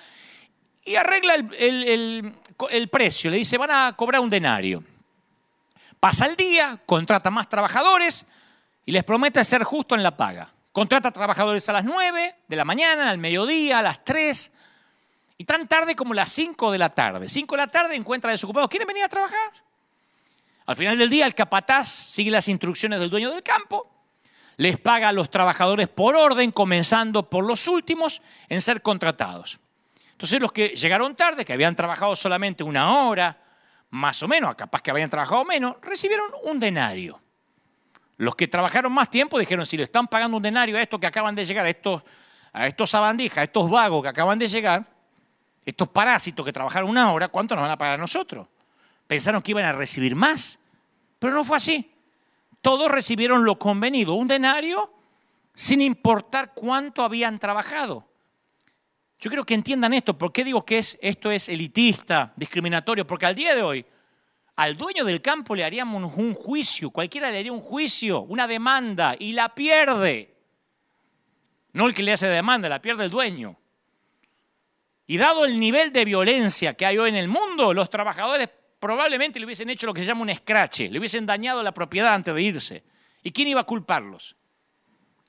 [0.84, 2.34] y arregla el,
[2.70, 3.30] el precio.
[3.30, 4.82] Le dice, van a cobrar un denario.
[6.00, 8.26] Pasa el día, contrata más trabajadores
[8.88, 10.48] y les promete ser justo en la paga.
[10.72, 14.50] Contrata trabajadores a las 9 de la mañana, al mediodía, a las 3
[15.36, 17.28] y tan tarde como las 5 de la tarde.
[17.28, 18.70] 5 de la tarde encuentra desocupados.
[18.70, 19.50] ¿Quieren venir a trabajar?
[20.64, 23.90] Al final del día el capataz sigue las instrucciones del dueño del campo,
[24.56, 29.58] les paga a los trabajadores por orden, comenzando por los últimos en ser contratados.
[30.12, 33.38] Entonces los que llegaron tarde, que habían trabajado solamente una hora,
[33.90, 37.20] más o menos, capaz que habían trabajado menos, recibieron un denario.
[38.18, 41.06] Los que trabajaron más tiempo dijeron, si le están pagando un denario a estos que
[41.06, 42.02] acaban de llegar, a estos,
[42.52, 44.84] a estos sabandijas, a estos vagos que acaban de llegar,
[45.64, 48.48] estos parásitos que trabajaron una hora, ¿cuánto nos van a pagar a nosotros?
[49.06, 50.58] Pensaron que iban a recibir más,
[51.20, 51.92] pero no fue así.
[52.60, 54.92] Todos recibieron lo convenido, un denario
[55.54, 58.04] sin importar cuánto habían trabajado.
[59.20, 60.18] Yo quiero que entiendan esto.
[60.18, 63.06] ¿Por qué digo que es, esto es elitista, discriminatorio?
[63.06, 63.86] Porque al día de hoy,
[64.58, 69.14] al dueño del campo le haríamos un juicio, cualquiera le haría un juicio, una demanda,
[69.16, 70.34] y la pierde.
[71.74, 73.56] No el que le hace demanda, la pierde el dueño.
[75.06, 78.50] Y dado el nivel de violencia que hay hoy en el mundo, los trabajadores
[78.80, 82.12] probablemente le hubiesen hecho lo que se llama un escrache, le hubiesen dañado la propiedad
[82.12, 82.84] antes de irse.
[83.22, 84.34] ¿Y quién iba a culparlos?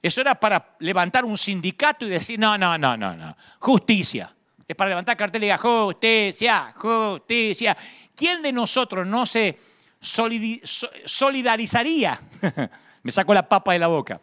[0.01, 4.35] Eso era para levantar un sindicato y decir, no, no, no, no, no, justicia.
[4.67, 7.77] Es para levantar cartel y diga, justicia, justicia.
[8.19, 9.57] ¿Quién de nosotros no se
[10.01, 12.21] solidarizaría?
[13.03, 14.19] Me saco la papa de la boca.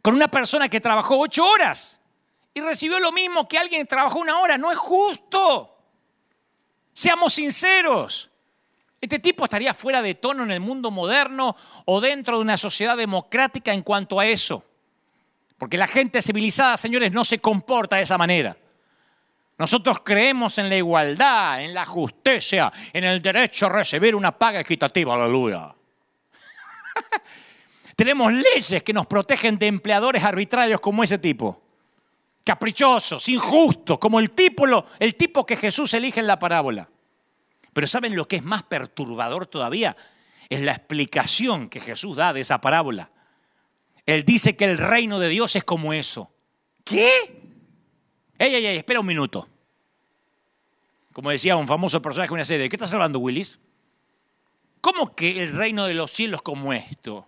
[0.00, 2.00] Con una persona que trabajó ocho horas
[2.54, 4.56] y recibió lo mismo que alguien que trabajó una hora.
[4.56, 5.76] No es justo.
[6.92, 8.30] Seamos sinceros.
[9.00, 12.96] Este tipo estaría fuera de tono en el mundo moderno o dentro de una sociedad
[12.96, 14.64] democrática en cuanto a eso.
[15.58, 18.56] Porque la gente civilizada, señores, no se comporta de esa manera.
[19.58, 24.60] Nosotros creemos en la igualdad, en la justicia, en el derecho a recibir una paga
[24.60, 25.74] equitativa, aleluya.
[27.96, 31.60] Tenemos leyes que nos protegen de empleadores arbitrarios como ese tipo.
[32.44, 34.64] Caprichosos, injustos, como el tipo,
[35.00, 36.88] el tipo que Jesús elige en la parábola.
[37.72, 39.96] Pero ¿saben lo que es más perturbador todavía?
[40.48, 43.10] Es la explicación que Jesús da de esa parábola.
[44.06, 46.32] Él dice que el reino de Dios es como eso.
[46.84, 47.47] ¿Qué?
[48.38, 49.48] Ey, ey, ey, espera un minuto.
[51.12, 53.58] Como decía un famoso personaje de una serie, ¿de qué estás hablando, Willis?
[54.80, 57.26] ¿Cómo que el reino de los cielos como esto?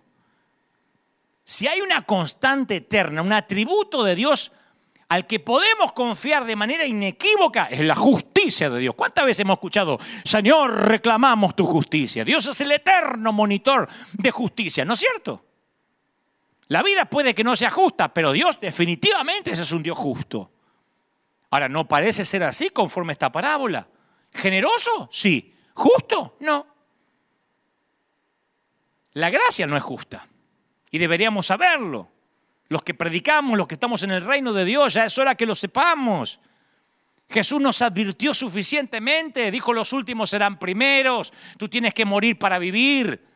[1.43, 4.53] Si hay una constante eterna, un atributo de Dios
[5.09, 8.95] al que podemos confiar de manera inequívoca es la justicia de Dios.
[8.95, 12.23] ¿Cuántas veces hemos escuchado, Señor, reclamamos tu justicia?
[12.23, 15.43] Dios es el eterno monitor de justicia, ¿no es cierto?
[16.67, 20.49] La vida puede que no sea justa, pero Dios definitivamente es un Dios justo.
[21.51, 23.87] Ahora, no parece ser así conforme esta parábola.
[24.33, 25.09] ¿Generoso?
[25.11, 25.53] Sí.
[25.73, 26.37] ¿Justo?
[26.39, 26.65] No.
[29.13, 30.27] La gracia no es justa.
[30.89, 32.09] Y deberíamos saberlo.
[32.69, 35.45] Los que predicamos, los que estamos en el reino de Dios, ya es hora que
[35.45, 36.39] lo sepamos.
[37.29, 43.30] Jesús nos advirtió suficientemente, dijo los últimos serán primeros, tú tienes que morir para vivir.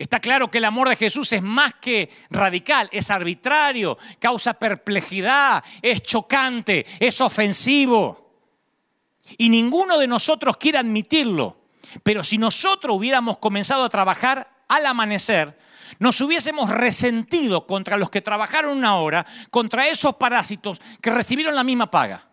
[0.00, 5.62] Está claro que el amor de Jesús es más que radical, es arbitrario, causa perplejidad,
[5.82, 8.32] es chocante, es ofensivo.
[9.36, 11.58] Y ninguno de nosotros quiere admitirlo.
[12.02, 15.58] Pero si nosotros hubiéramos comenzado a trabajar al amanecer,
[15.98, 21.62] nos hubiésemos resentido contra los que trabajaron una hora, contra esos parásitos que recibieron la
[21.62, 22.26] misma paga.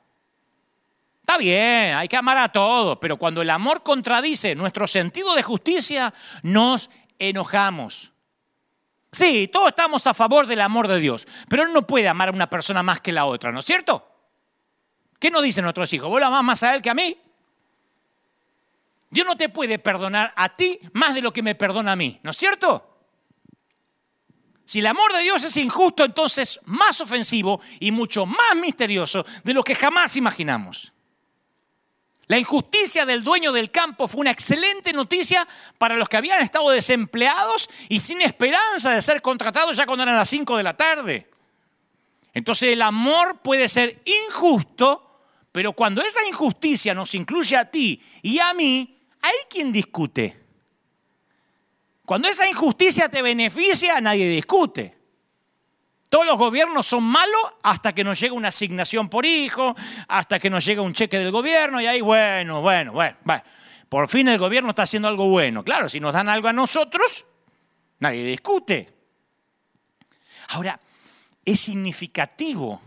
[1.19, 5.43] Está bien, hay que amar a todos, pero cuando el amor contradice nuestro sentido de
[5.43, 6.13] justicia,
[6.43, 6.89] nos
[7.19, 8.11] enojamos.
[9.11, 12.31] Sí, todos estamos a favor del amor de Dios, pero Él no puede amar a
[12.31, 14.07] una persona más que la otra, ¿no es cierto?
[15.19, 16.09] ¿Qué nos dicen nuestros hijos?
[16.09, 17.17] ¿Vos lo amás más a Él que a mí?
[19.09, 22.19] Dios no te puede perdonar a ti más de lo que me perdona a mí,
[22.23, 22.97] ¿no es cierto?
[24.65, 29.53] Si el amor de Dios es injusto, entonces más ofensivo y mucho más misterioso de
[29.53, 30.91] lo que jamás imaginamos.
[32.27, 35.47] La injusticia del dueño del campo fue una excelente noticia
[35.77, 40.17] para los que habían estado desempleados y sin esperanza de ser contratados ya cuando eran
[40.17, 41.29] las 5 de la tarde.
[42.33, 45.21] Entonces el amor puede ser injusto,
[45.53, 50.37] pero cuando esa injusticia nos incluye a ti y a mí, hay quien discute.
[52.05, 54.96] Cuando esa injusticia te beneficia, nadie discute.
[56.09, 59.75] Todos los gobiernos son malos hasta que nos llega una asignación por hijo,
[60.07, 63.43] hasta que nos llega un cheque del gobierno y ahí, bueno, bueno, bueno, bueno.
[63.89, 65.63] Por fin el gobierno está haciendo algo bueno.
[65.63, 67.25] Claro, si nos dan algo a nosotros,
[67.99, 68.93] nadie discute.
[70.49, 70.79] Ahora,
[71.43, 72.81] es significativo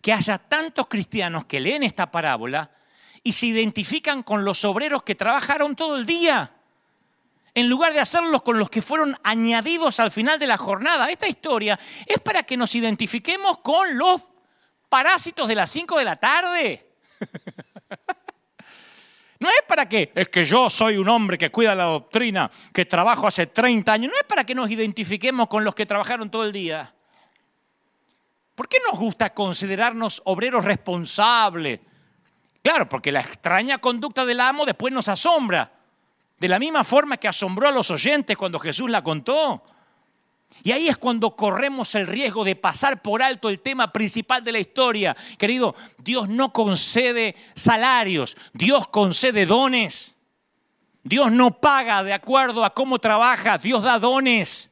[0.00, 2.70] que haya tantos cristianos que leen esta parábola
[3.22, 6.53] y se identifican con los obreros que trabajaron todo el día,
[7.54, 11.08] en lugar de hacerlos con los que fueron añadidos al final de la jornada.
[11.10, 14.22] Esta historia es para que nos identifiquemos con los
[14.88, 16.90] parásitos de las 5 de la tarde.
[19.40, 22.86] No es para que, es que yo soy un hombre que cuida la doctrina, que
[22.86, 24.10] trabajo hace 30 años.
[24.10, 26.94] No es para que nos identifiquemos con los que trabajaron todo el día.
[28.54, 31.80] ¿Por qué nos gusta considerarnos obreros responsables?
[32.62, 35.73] Claro, porque la extraña conducta del amo después nos asombra.
[36.44, 39.64] De la misma forma que asombró a los oyentes cuando Jesús la contó.
[40.62, 44.52] Y ahí es cuando corremos el riesgo de pasar por alto el tema principal de
[44.52, 45.16] la historia.
[45.38, 50.16] Querido, Dios no concede salarios, Dios concede dones.
[51.02, 54.70] Dios no paga de acuerdo a cómo trabaja, Dios da dones.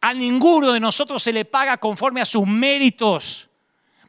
[0.00, 3.47] A ninguno de nosotros se le paga conforme a sus méritos,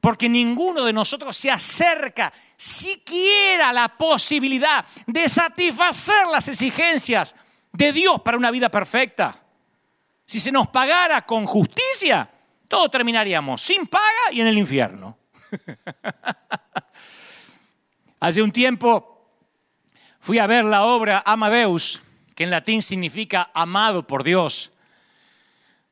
[0.01, 7.35] porque ninguno de nosotros se acerca siquiera a la posibilidad de satisfacer las exigencias
[7.73, 9.35] de Dios para una vida perfecta.
[10.25, 12.29] Si se nos pagara con justicia,
[12.67, 15.17] todos terminaríamos sin paga y en el infierno.
[18.19, 19.31] Hace un tiempo
[20.19, 22.01] fui a ver la obra Amadeus,
[22.35, 24.71] que en latín significa amado por Dios.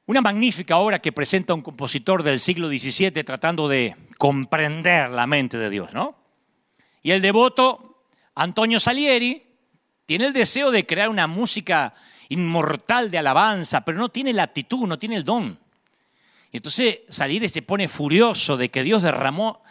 [0.08, 5.58] Una magnífica obra que presenta un compositor del siglo XVII tratando de comprender la mente
[5.58, 6.16] de Dios, ¿no?
[7.04, 9.44] Y el devoto Antonio Salieri
[10.06, 11.94] tiene el deseo de crear una música
[12.30, 15.60] inmortal de alabanza, pero no tiene la actitud, no tiene el don.
[16.54, 19.62] Y entonces Salieri se pone furioso de que Dios derramó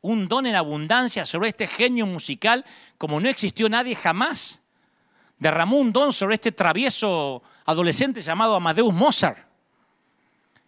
[0.00, 2.64] un don en abundancia sobre este genio musical
[2.96, 4.62] como no existió nadie jamás.
[5.38, 9.45] Derramó un don sobre este travieso adolescente llamado Amadeus Mozart.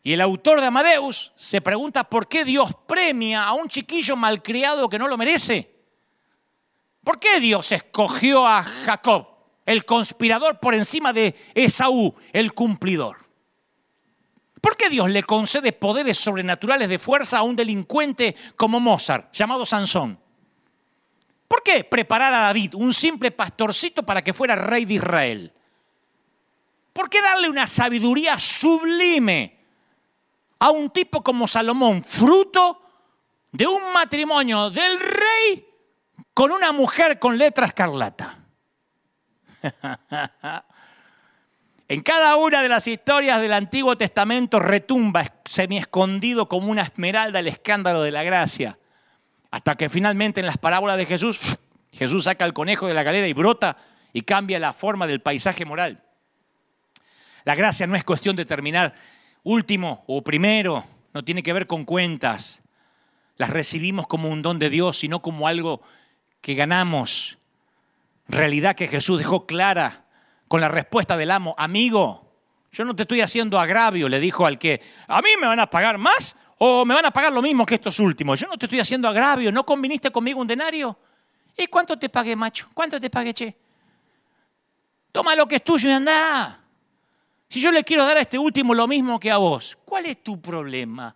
[0.09, 4.89] Y el autor de Amadeus se pregunta por qué Dios premia a un chiquillo malcriado
[4.89, 5.71] que no lo merece.
[7.05, 9.29] ¿Por qué Dios escogió a Jacob,
[9.67, 13.19] el conspirador, por encima de Esaú, el cumplidor?
[14.63, 19.67] ¿Por qué Dios le concede poderes sobrenaturales de fuerza a un delincuente como Mozart, llamado
[19.67, 20.19] Sansón?
[21.47, 25.53] ¿Por qué preparar a David, un simple pastorcito, para que fuera rey de Israel?
[26.95, 29.58] ¿Por qué darle una sabiduría sublime
[30.59, 32.81] a un tipo como Salomón, fruto
[33.53, 35.67] de un matrimonio del rey
[36.35, 38.39] con una mujer con letra escarlata.
[41.89, 47.41] en cada una de las historias del Antiguo Testamento retumba semi escondido como una esmeralda
[47.41, 48.79] el escándalo de la gracia.
[49.51, 51.59] Hasta que finalmente en las parábolas de Jesús,
[51.93, 53.77] Jesús saca el conejo de la galera y brota
[54.13, 56.05] y cambia la forma del paisaje moral.
[57.45, 58.95] La gracia no es cuestión de terminar
[59.43, 62.63] último o primero, no tiene que ver con cuentas.
[63.37, 65.81] Las recibimos como un don de Dios y no como algo
[66.41, 67.39] que ganamos,
[68.29, 70.05] realidad que Jesús dejó clara
[70.47, 72.29] con la respuesta del amo, amigo,
[72.73, 75.69] yo no te estoy haciendo agravio, le dijo al que, a mí me van a
[75.69, 78.39] pagar más o me van a pagar lo mismo que estos últimos.
[78.41, 80.99] Yo no te estoy haciendo agravio, ¿no conviniste conmigo un denario?
[81.57, 82.69] ¿Y cuánto te pagué, macho?
[82.75, 83.57] ¿Cuánto te pagué, che?
[85.11, 86.61] Toma lo que es tuyo y anda.
[87.49, 90.23] Si yo le quiero dar a este último lo mismo que a vos, ¿cuál es
[90.23, 91.15] tu problema?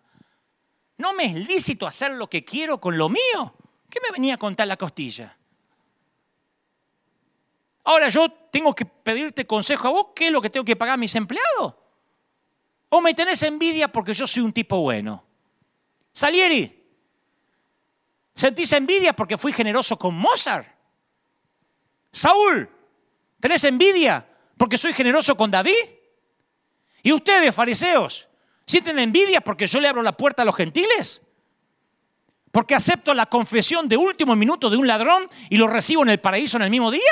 [0.97, 3.55] ¿No me es lícito hacer lo que quiero con lo mío?
[3.91, 5.37] ¿Qué me venía a contar la costilla?
[7.85, 10.95] Ahora yo tengo que pedirte consejo a vos, ¿qué es lo que tengo que pagar
[10.95, 11.75] a mis empleados?
[12.89, 15.25] ¿O me tenés envidia porque yo soy un tipo bueno?
[16.13, 16.83] Salieri,
[18.35, 20.67] ¿sentís envidia porque fui generoso con Mozart?
[22.11, 22.71] Saúl,
[23.41, 24.27] ¿tenés envidia
[24.57, 26.02] porque soy generoso con David?
[27.03, 28.29] ¿Y ustedes, fariseos,
[28.67, 31.23] sienten envidia porque yo le abro la puerta a los gentiles?
[32.53, 36.21] porque acepto la confesión de último minuto de un ladrón y lo recibo en el
[36.21, 37.03] paraíso en el mismo día.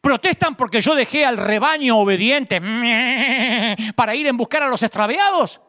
[0.00, 2.60] Protestan porque yo dejé al rebaño obediente
[3.94, 5.60] para ir en buscar a los extraviados.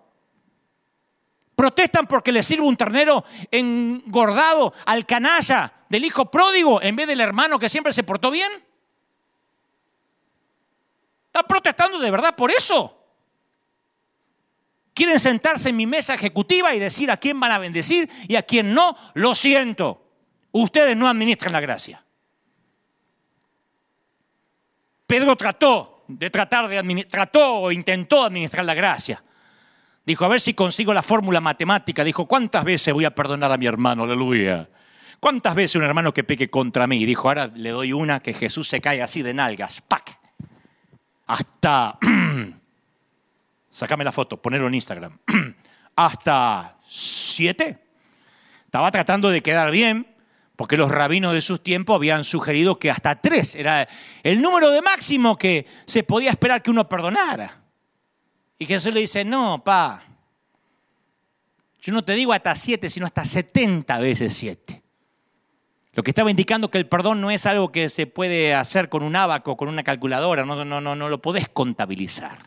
[1.55, 7.19] Protestan porque le sirvo un ternero engordado al canalla del hijo pródigo en vez del
[7.19, 8.49] hermano que siempre se portó bien.
[11.39, 12.99] ¿Están protestando de verdad por eso?
[14.99, 18.41] quieren sentarse en mi mesa ejecutiva y decir a quién van a bendecir y a
[18.41, 20.05] quién no, lo siento.
[20.51, 22.03] Ustedes no administran la gracia.
[25.07, 29.23] Pedro trató de tratar de trató o intentó administrar la gracia.
[30.05, 32.03] Dijo, a ver si consigo la fórmula matemática.
[32.03, 34.03] Dijo, ¿cuántas veces voy a perdonar a mi hermano?
[34.03, 34.67] Aleluya.
[35.21, 37.05] ¿Cuántas veces un hermano que peque contra mí?
[37.05, 39.79] Dijo, ahora le doy una que Jesús se cae así de nalgas.
[39.79, 40.18] ¡Pac!
[41.29, 41.97] Hasta
[43.69, 45.19] Sácame la foto, ponerlo en Instagram.
[45.95, 47.77] Hasta siete.
[48.65, 50.07] Estaba tratando de quedar bien,
[50.55, 53.87] porque los rabinos de sus tiempos habían sugerido que hasta tres era
[54.23, 57.61] el número de máximo que se podía esperar que uno perdonara.
[58.57, 60.03] Y Jesús le dice, no, pa,
[61.79, 64.83] yo no te digo hasta siete, sino hasta setenta veces siete.
[65.99, 69.03] Lo que estaba indicando que el perdón no es algo que se puede hacer con
[69.03, 72.37] un abaco, con una calculadora, no, no, no, no lo podés contabilizar.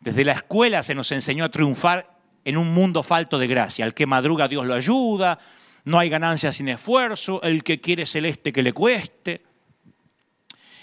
[0.00, 3.86] Desde la escuela se nos enseñó a triunfar en un mundo falto de gracia.
[3.86, 5.38] Al que madruga Dios lo ayuda,
[5.84, 9.42] no hay ganancia sin esfuerzo, el que quiere celeste que le cueste.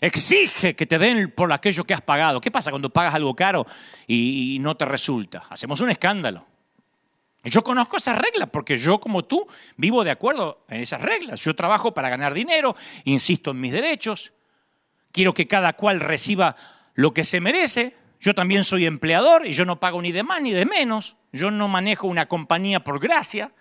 [0.02, 2.42] Exige que te den por aquello que has pagado.
[2.42, 3.68] ¿Qué pasa cuando pagas algo caro
[4.08, 5.44] y no te resulta?
[5.52, 6.48] Hacemos un escándalo.
[7.44, 11.42] Yo conozco esas reglas porque yo como tú vivo de acuerdo en esas reglas.
[11.42, 14.34] Yo trabajo para ganar dinero, insisto en mis derechos,
[15.12, 16.56] quiero que cada cual reciba
[16.94, 17.96] lo que se merece.
[18.20, 21.18] Yo también soy empleador y yo no pago ni de más ni de menos.
[21.32, 23.52] Yo no manejo una compañía por gracia,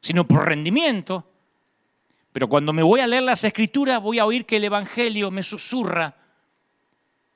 [0.00, 1.28] sino por rendimiento.
[2.32, 5.42] Pero cuando me voy a leer las escrituras voy a oír que el Evangelio me
[5.42, 6.16] susurra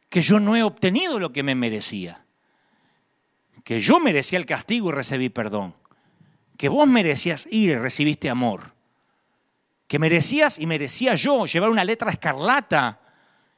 [0.09, 2.24] que yo no he obtenido lo que me merecía
[3.65, 5.75] que yo merecía el castigo y recibí perdón,
[6.57, 8.75] que vos merecías ir y recibiste amor,
[9.89, 13.01] que merecías y merecía yo llevar una letra escarlata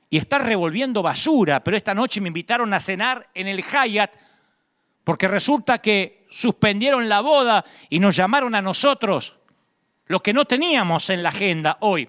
[0.08, 4.12] y estar revolviendo basura, pero esta noche me invitaron a cenar en el Hyatt
[5.02, 9.36] porque resulta que suspendieron la boda y nos llamaron a nosotros,
[10.06, 12.08] los que no teníamos en la agenda hoy,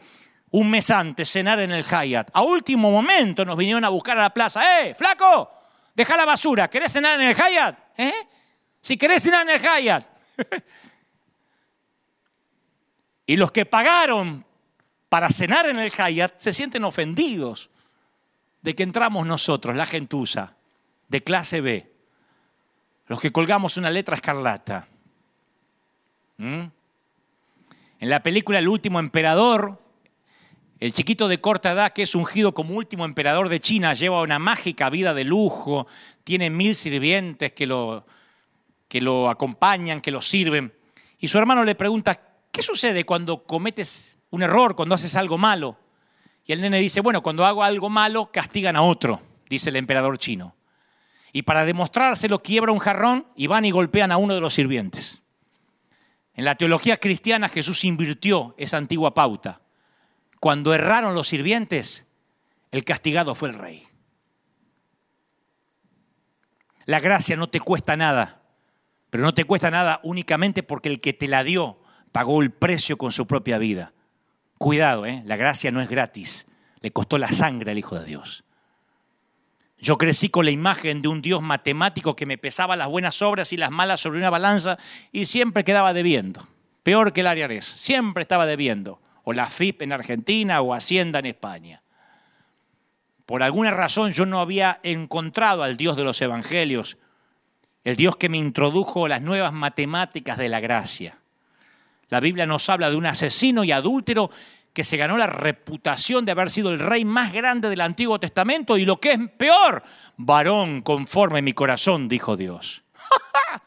[0.51, 2.29] un mes antes, cenar en el Hyatt.
[2.33, 4.81] A último momento nos vinieron a buscar a la plaza.
[4.81, 5.56] ¡Eh, flaco!
[5.97, 6.69] Deja la basura.
[6.69, 7.79] ¿Querés cenar en el Hyatt?
[7.97, 8.13] ¿Eh?
[8.79, 10.07] Si querés ir en el Hyatt.
[13.25, 14.45] y los que pagaron
[15.09, 17.71] para cenar en el Hyatt se sienten ofendidos
[18.61, 20.53] de que entramos nosotros, la gentuza,
[21.07, 21.91] de clase B,
[23.07, 24.87] los que colgamos una letra escarlata.
[26.37, 26.65] ¿Mm?
[28.01, 29.81] En la película El último emperador,
[30.79, 34.37] el chiquito de corta edad que es ungido como último emperador de China lleva una
[34.37, 35.87] mágica vida de lujo,
[36.23, 38.05] tiene mil sirvientes que lo,
[38.87, 40.73] que lo acompañan, que lo sirven.
[41.17, 42.19] Y su hermano le pregunta,
[42.51, 45.79] ¿qué sucede cuando cometes un error, cuando haces algo malo?
[46.45, 49.19] Y el nene dice, bueno, cuando hago algo malo, castigan a otro,
[49.49, 50.55] dice el emperador chino.
[51.33, 55.23] Y para demostrárselo, quiebra un jarrón y van y golpean a uno de los sirvientes.
[56.35, 59.61] En la teología cristiana Jesús invirtió esa antigua pauta
[60.39, 62.05] cuando erraron los sirvientes,
[62.71, 63.83] el castigado fue el rey.
[66.85, 68.41] La gracia no te cuesta nada,
[69.09, 71.79] pero no te cuesta nada únicamente porque el que te la dio
[72.11, 73.93] pagó el precio con su propia vida.
[74.57, 75.21] Cuidado, ¿eh?
[75.25, 76.47] la gracia no es gratis,
[76.79, 78.43] le costó la sangre al Hijo de Dios.
[79.79, 83.53] Yo crecí con la imagen de un Dios matemático que me pesaba las buenas obras
[83.53, 84.77] y las malas sobre una balanza
[85.11, 86.47] y siempre quedaba debiendo.
[86.81, 88.99] Peor que el Ariares, siempre estaba debiendo
[89.29, 91.81] o la FIP en Argentina o Hacienda en España.
[93.25, 96.97] Por alguna razón yo no había encontrado al Dios de los Evangelios,
[97.83, 101.17] el Dios que me introdujo las nuevas matemáticas de la gracia.
[102.07, 104.31] La Biblia nos habla de un asesino y adúltero
[104.71, 108.77] que se ganó la reputación de haber sido el rey más grande del Antiguo Testamento
[108.77, 109.83] y lo que es peor,
[110.15, 112.81] varón conforme mi corazón, dijo Dios.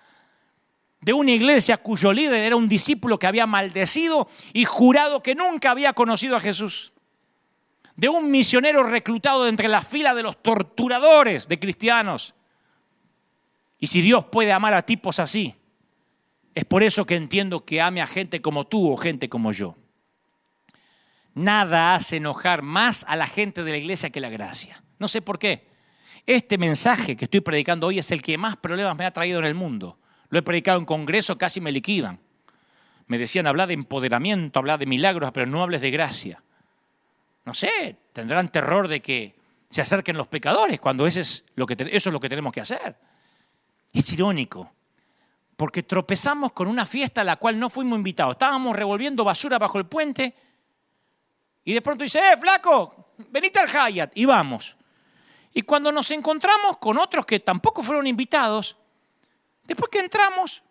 [1.00, 5.70] de una iglesia cuyo líder era un discípulo que había maldecido y jurado que nunca
[5.70, 6.92] había conocido a Jesús.
[7.96, 12.34] De un misionero reclutado entre la fila de los torturadores de cristianos.
[13.78, 15.54] Y si Dios puede amar a tipos así,
[16.54, 19.76] es por eso que entiendo que ame a gente como tú o gente como yo.
[21.34, 24.82] Nada hace enojar más a la gente de la iglesia que la gracia.
[24.98, 25.68] No sé por qué.
[26.26, 29.46] Este mensaje que estoy predicando hoy es el que más problemas me ha traído en
[29.46, 29.96] el mundo.
[30.30, 32.18] Lo he predicado en congreso, casi me liquidan.
[33.06, 36.42] Me decían, habla de empoderamiento, habla de milagros, pero no hables de gracia.
[37.44, 39.34] No sé, tendrán terror de que
[39.68, 42.60] se acerquen los pecadores cuando eso es lo que, eso es lo que tenemos que
[42.60, 42.96] hacer.
[43.92, 44.70] Es irónico,
[45.56, 48.32] porque tropezamos con una fiesta a la cual no fuimos invitados.
[48.32, 50.34] Estábamos revolviendo basura bajo el puente
[51.64, 54.76] y de pronto dice, eh, flaco, venite al Hyatt y vamos.
[55.52, 58.76] Y cuando nos encontramos con otros que tampoco fueron invitados,
[59.70, 60.64] Después que entramos,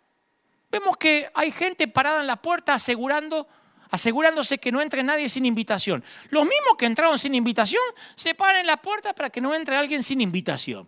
[0.70, 3.48] vemos que hay gente parada en la puerta asegurando,
[3.88, 6.04] asegurándose que no entre nadie sin invitación.
[6.28, 7.82] Los mismos que entraron sin invitación
[8.14, 10.86] se paran en la puerta para que no entre alguien sin invitación.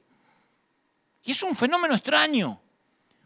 [1.24, 2.60] Y es un fenómeno extraño,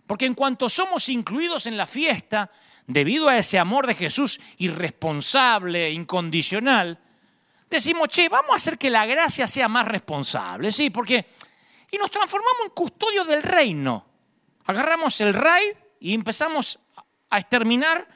[0.07, 2.53] porque en cuanto somos incluidos en la fiesta,
[2.87, 6.97] debido a ese amor de Jesús irresponsable, incondicional,
[7.69, 10.71] decimos, che, vamos a hacer que la gracia sea más responsable.
[10.71, 11.27] Sí, porque
[11.91, 14.16] y nos transformamos en custodio del reino.
[14.67, 15.65] Agarramos el rey
[16.01, 16.79] y empezamos
[17.31, 18.07] a exterminar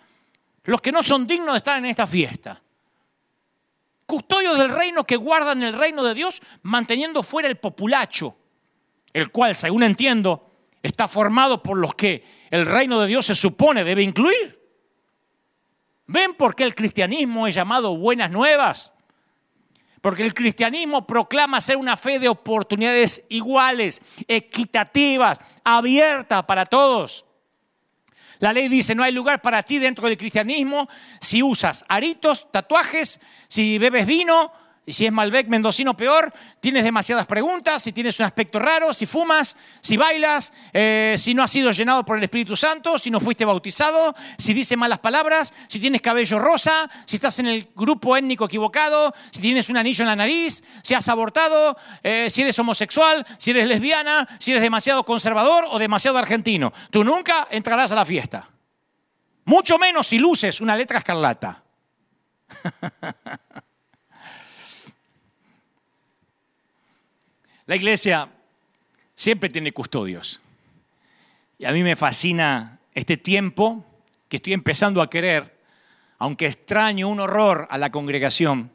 [0.64, 2.60] los que no son dignos de estar en esta fiesta.
[4.06, 8.36] Custodios del reino que guardan el reino de Dios manteniendo fuera el populacho,
[9.12, 10.50] el cual, según entiendo,
[10.82, 14.58] está formado por los que el reino de Dios se supone debe incluir.
[16.06, 18.92] ¿Ven por qué el cristianismo es llamado buenas nuevas?
[20.00, 27.26] Porque el cristianismo proclama ser una fe de oportunidades iguales, equitativas, abierta para todos.
[28.38, 30.88] La ley dice, no hay lugar para ti dentro del cristianismo
[31.20, 34.50] si usas aritos, tatuajes, si bebes vino,
[34.86, 39.06] y si es Malbec mendocino peor, tienes demasiadas preguntas, si tienes un aspecto raro, si
[39.06, 43.20] fumas, si bailas, eh, si no has sido llenado por el Espíritu Santo, si no
[43.20, 48.16] fuiste bautizado, si dices malas palabras, si tienes cabello rosa, si estás en el grupo
[48.16, 52.58] étnico equivocado, si tienes un anillo en la nariz, si has abortado, eh, si eres
[52.58, 56.72] homosexual, si eres lesbiana, si eres demasiado conservador o demasiado argentino.
[56.90, 58.48] Tú nunca entrarás a la fiesta.
[59.44, 61.62] Mucho menos si luces una letra escarlata.
[67.70, 68.28] La iglesia
[69.14, 70.40] siempre tiene custodios.
[71.56, 73.84] Y a mí me fascina este tiempo
[74.28, 75.56] que estoy empezando a querer,
[76.18, 78.72] aunque extraño un horror a la congregación,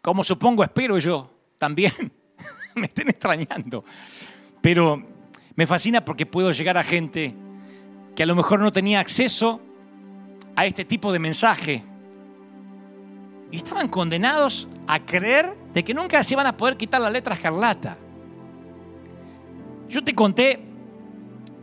[0.00, 1.92] como supongo, espero yo también,
[2.74, 3.84] me estén extrañando.
[4.62, 5.06] Pero
[5.54, 7.34] me fascina porque puedo llegar a gente
[8.16, 9.60] que a lo mejor no tenía acceso
[10.56, 11.84] a este tipo de mensaje.
[13.50, 17.34] Y estaban condenados a creer de que nunca se iban a poder quitar la letra
[17.34, 17.98] escarlata.
[19.92, 20.58] Yo te conté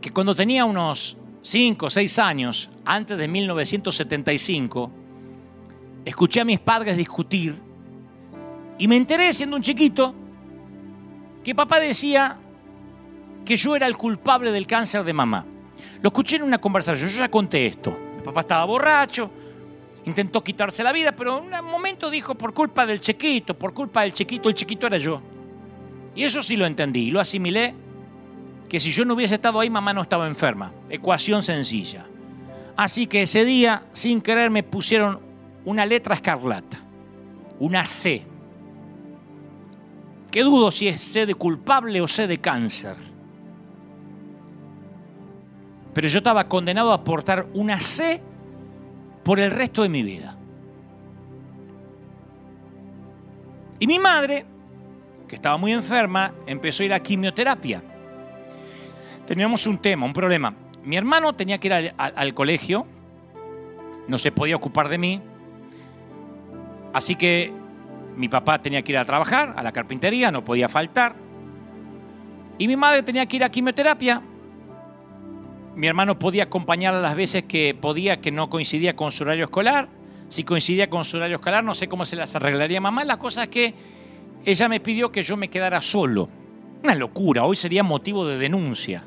[0.00, 4.92] que cuando tenía unos 5 o 6 años, antes de 1975,
[6.04, 7.56] escuché a mis padres discutir
[8.78, 10.14] y me enteré siendo un chiquito
[11.42, 12.38] que papá decía
[13.44, 15.44] que yo era el culpable del cáncer de mamá.
[16.00, 17.98] Lo escuché en una conversación, yo ya conté esto.
[18.16, 19.28] Mi papá estaba borracho,
[20.04, 24.02] intentó quitarse la vida, pero en un momento dijo por culpa del chiquito, por culpa
[24.02, 25.20] del chiquito, el chiquito era yo.
[26.14, 27.89] Y eso sí lo entendí, lo asimilé
[28.70, 30.72] que si yo no hubiese estado ahí, mamá no estaba enferma.
[30.88, 32.06] Ecuación sencilla.
[32.76, 35.18] Así que ese día, sin querer, me pusieron
[35.64, 36.78] una letra escarlata,
[37.58, 38.22] una C.
[40.30, 42.94] Que dudo si es C de culpable o C de cáncer.
[45.92, 48.22] Pero yo estaba condenado a portar una C
[49.24, 50.36] por el resto de mi vida.
[53.80, 54.46] Y mi madre,
[55.26, 57.89] que estaba muy enferma, empezó a ir a quimioterapia
[59.30, 60.52] teníamos un tema, un problema.
[60.82, 62.84] Mi hermano tenía que ir al, colegio,
[64.08, 65.22] no se podía ocupar de mí,
[66.92, 67.52] así que
[68.16, 71.14] mi papá tenía que ir a trabajar, a la carpintería, no podía faltar.
[72.58, 74.20] Y mi madre tenía que ir a quimioterapia.
[75.76, 79.88] Mi hermano podía acompañarla las veces que podía, que no coincidía con su horario escolar.
[80.28, 83.04] Si coincidía con su horario escolar, no sé cómo se las arreglaría mamá.
[83.04, 83.74] La cosa es que
[84.44, 86.28] ella me pidió que yo me quedara solo.
[86.82, 89.04] Una locura, hoy sería motivo de denuncia.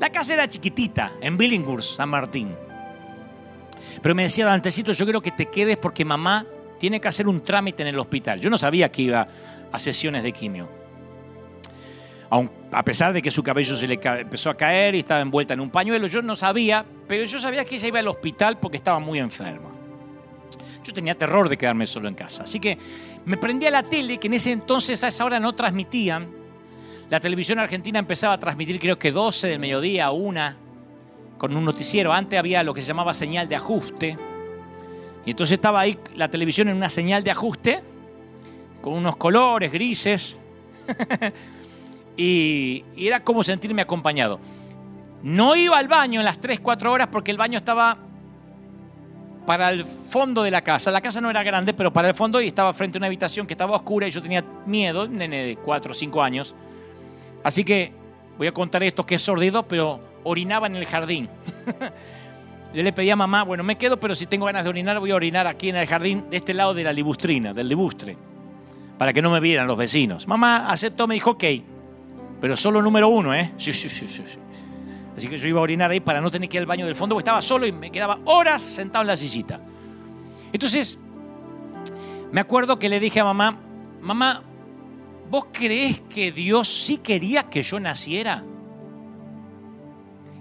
[0.00, 2.54] La casa era chiquitita, en Billinghurst, San Martín.
[4.00, 6.46] Pero me decía Dantecito, yo quiero que te quedes porque mamá
[6.78, 8.40] tiene que hacer un trámite en el hospital.
[8.40, 9.26] Yo no sabía que iba
[9.70, 10.68] a sesiones de quimio.
[12.70, 15.60] a pesar de que su cabello se le empezó a caer y estaba envuelta en
[15.60, 18.98] un pañuelo, yo no sabía, pero yo sabía que ella iba al hospital porque estaba
[18.98, 19.70] muy enferma.
[20.84, 22.44] Yo tenía terror de quedarme solo en casa.
[22.44, 22.78] Así que
[23.24, 26.37] me prendí a la tele, que en ese entonces a esa hora no transmitían,
[27.10, 30.56] la televisión argentina empezaba a transmitir creo que 12 del mediodía una
[31.38, 32.12] con un noticiero.
[32.12, 34.16] Antes había lo que se llamaba señal de ajuste.
[35.24, 37.82] Y entonces estaba ahí la televisión en una señal de ajuste
[38.82, 40.38] con unos colores grises.
[42.16, 44.38] y, y, era como sentirme acompañado.
[45.22, 47.96] No iba al baño en las 3, 4 horas porque el baño estaba
[49.46, 50.90] para el fondo de la casa.
[50.90, 53.46] La casa no era grande, pero para el fondo y estaba frente a una habitación
[53.46, 56.54] que estaba oscura y yo tenía miedo, nene de 4 o 5 años.
[57.42, 57.92] Así que
[58.36, 61.28] voy a contar esto que es sordido, pero orinaba en el jardín.
[62.74, 65.10] Yo le pedí a mamá, bueno, me quedo, pero si tengo ganas de orinar, voy
[65.10, 68.16] a orinar aquí en el jardín, de este lado de la libustrina, del libustre,
[68.98, 70.28] para que no me vieran los vecinos.
[70.28, 71.44] Mamá aceptó, me dijo, ok,
[72.40, 73.52] pero solo número uno, ¿eh?
[73.56, 74.22] Sí, sí, sí, sí.
[75.16, 76.94] Así que yo iba a orinar ahí para no tener que ir al baño del
[76.94, 79.60] fondo, porque estaba solo y me quedaba horas sentado en la sillita.
[80.52, 80.98] Entonces,
[82.30, 83.56] me acuerdo que le dije a mamá,
[84.00, 84.42] mamá,
[85.30, 88.44] ¿Vos creés que Dios sí quería que yo naciera?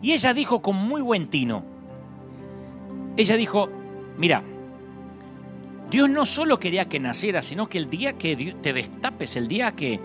[0.01, 1.63] Y ella dijo con muy buen tino,
[3.17, 3.69] ella dijo,
[4.17, 4.43] mira,
[5.89, 9.71] Dios no solo quería que naciera, sino que el día que te destapes, el día
[9.71, 9.99] que,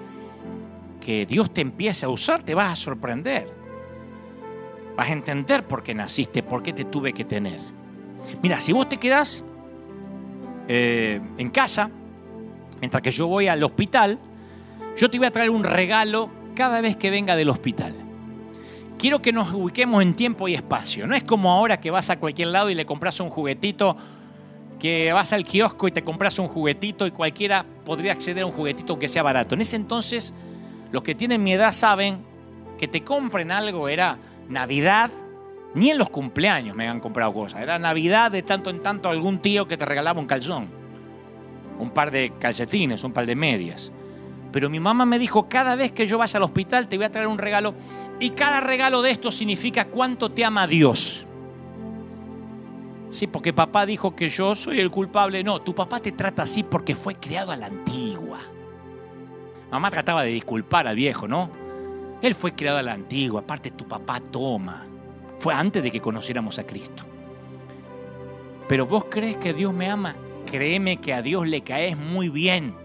[1.01, 3.53] que Dios te empiece a usar, te vas a sorprender.
[4.97, 7.61] Vas a entender por qué naciste, por qué te tuve que tener.
[8.43, 9.43] Mira, si vos te quedás
[10.69, 11.91] eh, en casa,
[12.81, 14.19] mientras que yo voy al hospital,
[14.97, 17.95] yo te voy a traer un regalo cada vez que venga del hospital.
[18.99, 21.07] Quiero que nos ubiquemos en tiempo y espacio.
[21.07, 23.97] No es como ahora que vas a cualquier lado y le compras un juguetito,
[24.79, 28.53] que vas al kiosco y te compras un juguetito y cualquiera podría acceder a un
[28.53, 29.55] juguetito aunque sea barato.
[29.55, 30.33] En ese entonces,
[30.91, 32.19] los que tienen mi edad saben
[32.79, 35.11] que te compren algo era Navidad,
[35.75, 37.63] ni en los cumpleaños me han comprado cosas.
[37.63, 40.69] Era Navidad de tanto en tanto algún tío que te regalaba un calzón,
[41.79, 43.93] un par de calcetines, un par de medias.
[44.53, 47.11] Pero mi mamá me dijo, cada vez que yo vaya al hospital te voy a
[47.11, 47.75] traer un regalo.
[48.21, 51.27] Y cada regalo de esto significa cuánto te ama Dios.
[53.11, 55.43] Sí, porque papá dijo que yo soy el culpable.
[55.43, 58.39] No, tu papá te trata así porque fue criado a la antigua.
[59.71, 61.51] Mamá trataba de disculpar al viejo, ¿no?
[62.21, 63.41] Él fue criado a la antigua.
[63.41, 64.87] Aparte, tu papá toma.
[65.39, 67.05] Fue antes de que conociéramos a Cristo.
[68.69, 70.15] Pero vos crees que Dios me ama.
[70.47, 72.82] Créeme que a Dios le caes muy bien.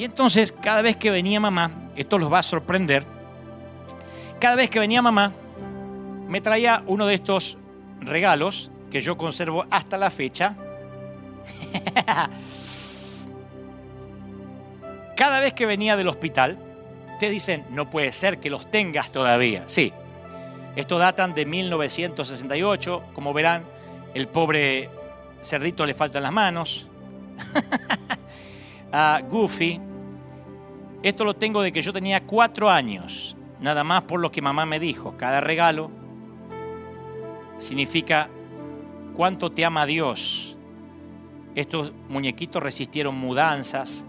[0.00, 3.04] Y entonces, cada vez que venía mamá, esto los va a sorprender,
[4.40, 5.30] cada vez que venía mamá,
[6.26, 7.58] me traía uno de estos
[8.00, 10.56] regalos que yo conservo hasta la fecha.
[15.18, 16.56] cada vez que venía del hospital,
[17.12, 19.64] ustedes dicen, no puede ser que los tengas todavía.
[19.66, 19.92] Sí,
[20.76, 23.02] estos datan de 1968.
[23.12, 23.64] Como verán,
[24.14, 24.88] el pobre
[25.42, 26.86] cerdito le faltan las manos.
[28.92, 29.89] a Goofy
[31.02, 34.66] esto lo tengo de que yo tenía cuatro años, nada más por lo que mamá
[34.66, 35.16] me dijo.
[35.16, 35.90] Cada regalo
[37.58, 38.28] significa
[39.14, 40.56] cuánto te ama Dios.
[41.54, 44.06] Estos muñequitos resistieron mudanzas,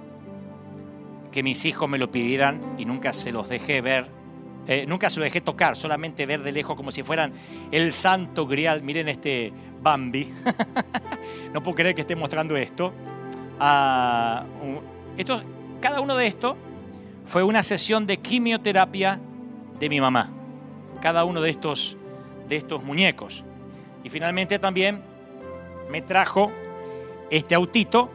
[1.32, 4.08] que mis hijos me lo pidieran y nunca se los dejé ver,
[4.68, 7.32] eh, nunca se los dejé tocar, solamente ver de lejos como si fueran
[7.72, 8.84] el santo grial.
[8.84, 9.52] Miren este
[9.82, 10.32] Bambi.
[11.54, 12.94] no puedo creer que esté mostrando esto.
[13.60, 14.44] Ah,
[15.18, 15.42] esto
[15.80, 16.56] cada uno de estos
[17.26, 19.20] fue una sesión de quimioterapia
[19.80, 20.30] de mi mamá.
[21.02, 21.98] Cada uno de estos,
[22.48, 23.44] de estos muñecos.
[24.04, 25.02] Y finalmente también
[25.90, 26.52] me trajo
[27.30, 28.10] este autito,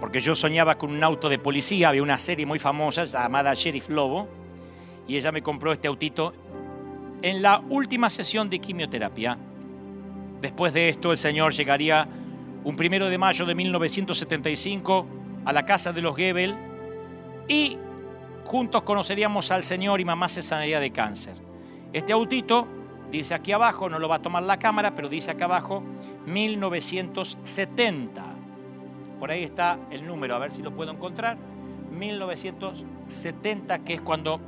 [0.00, 3.88] porque yo soñaba con un auto de policía, había una serie muy famosa llamada Sheriff
[3.88, 4.28] Lobo,
[5.06, 6.32] y ella me compró este autito
[7.22, 9.38] en la última sesión de quimioterapia.
[10.40, 12.08] Después de esto, el Señor llegaría
[12.64, 15.06] un primero de mayo de 1975
[15.44, 16.54] a la casa de los Gebel
[17.48, 17.78] y
[18.44, 21.34] juntos conoceríamos al Señor y mamá se sanaría de cáncer.
[21.92, 22.66] Este autito
[23.10, 25.82] dice aquí abajo, no lo va a tomar la cámara, pero dice acá abajo
[26.26, 28.24] 1970.
[29.20, 31.36] Por ahí está el número, a ver si lo puedo encontrar.
[31.92, 34.40] 1970, que es cuando,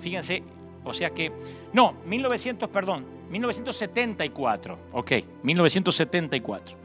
[0.00, 0.42] fíjense,
[0.84, 1.30] o sea que,
[1.72, 5.12] no, 1900, perdón, 1974, ok,
[5.42, 6.76] 1974.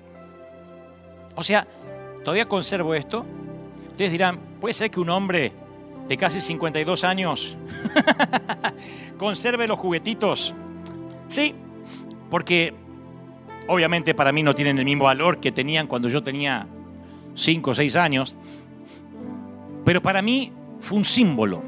[1.36, 1.68] O sea,
[2.24, 3.26] todavía conservo esto,
[3.98, 5.52] Ustedes dirán, ¿puede ser que un hombre
[6.08, 7.58] de casi 52 años
[9.18, 10.54] conserve los juguetitos?
[11.28, 11.56] Sí,
[12.30, 12.76] porque
[13.66, 16.68] obviamente para mí no tienen el mismo valor que tenían cuando yo tenía
[17.34, 18.36] 5 o 6 años,
[19.84, 21.64] pero para mí fue un símbolo.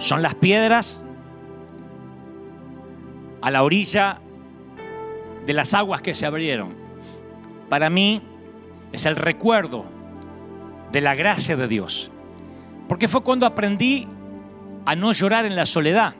[0.00, 1.04] Son las piedras
[3.42, 4.18] a la orilla
[5.46, 6.74] de las aguas que se abrieron.
[7.68, 8.22] Para mí
[8.90, 9.97] es el recuerdo
[10.92, 12.10] de la gracia de Dios.
[12.88, 14.08] Porque fue cuando aprendí
[14.84, 16.14] a no llorar en la soledad.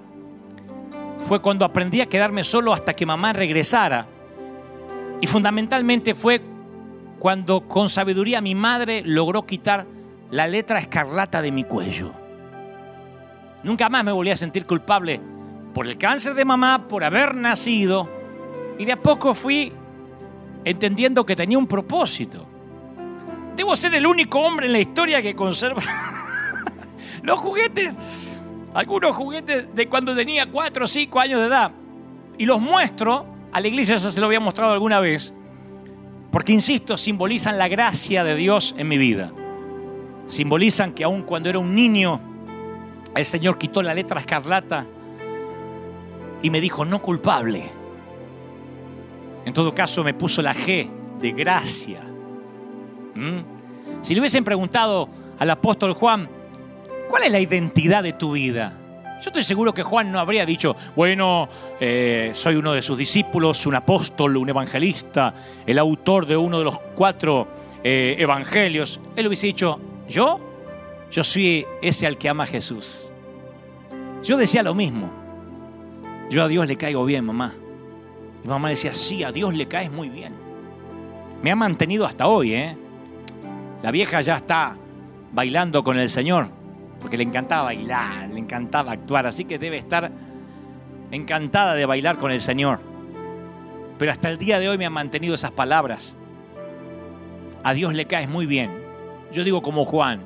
[1.18, 4.06] Fue cuando aprendí a quedarme solo hasta que mamá regresara.
[5.20, 6.42] Y fundamentalmente fue
[7.18, 9.86] cuando con sabiduría mi madre logró quitar
[10.30, 12.12] la letra escarlata de mi cuello.
[13.62, 15.20] Nunca más me volví a sentir culpable
[15.74, 18.08] por el cáncer de mamá, por haber nacido.
[18.78, 19.72] Y de a poco fui
[20.64, 22.46] entendiendo que tenía un propósito.
[23.58, 25.82] Debo ser el único hombre en la historia que conserva
[27.24, 27.92] los juguetes.
[28.72, 31.72] Algunos juguetes de cuando tenía 4 o 5 años de edad.
[32.38, 35.34] Y los muestro, a la iglesia ya se lo había mostrado alguna vez,
[36.30, 39.32] porque, insisto, simbolizan la gracia de Dios en mi vida.
[40.28, 42.20] Simbolizan que aun cuando era un niño,
[43.12, 44.86] el Señor quitó la letra escarlata
[46.42, 47.68] y me dijo, no culpable.
[49.44, 52.07] En todo caso, me puso la G de gracia.
[53.18, 54.02] ¿Mm?
[54.02, 55.08] Si le hubiesen preguntado
[55.38, 56.28] al apóstol Juan,
[57.08, 58.78] ¿cuál es la identidad de tu vida?
[59.20, 61.48] Yo estoy seguro que Juan no habría dicho, bueno,
[61.80, 65.34] eh, soy uno de sus discípulos, un apóstol, un evangelista,
[65.66, 67.48] el autor de uno de los cuatro
[67.82, 69.00] eh, evangelios.
[69.16, 70.38] Él hubiese dicho, ¿yo?
[71.10, 73.10] Yo soy ese al que ama a Jesús.
[74.22, 75.10] Yo decía lo mismo.
[76.30, 77.54] Yo a Dios le caigo bien, mamá.
[78.44, 80.32] Mi mamá decía, sí, a Dios le caes muy bien.
[81.42, 82.76] Me ha mantenido hasta hoy, ¿eh?
[83.82, 84.76] La vieja ya está
[85.32, 86.48] bailando con el Señor,
[87.00, 90.10] porque le encantaba bailar, le encantaba actuar, así que debe estar
[91.10, 92.80] encantada de bailar con el Señor.
[93.98, 96.16] Pero hasta el día de hoy me han mantenido esas palabras.
[97.62, 98.70] A Dios le caes muy bien.
[99.32, 100.22] Yo digo como Juan,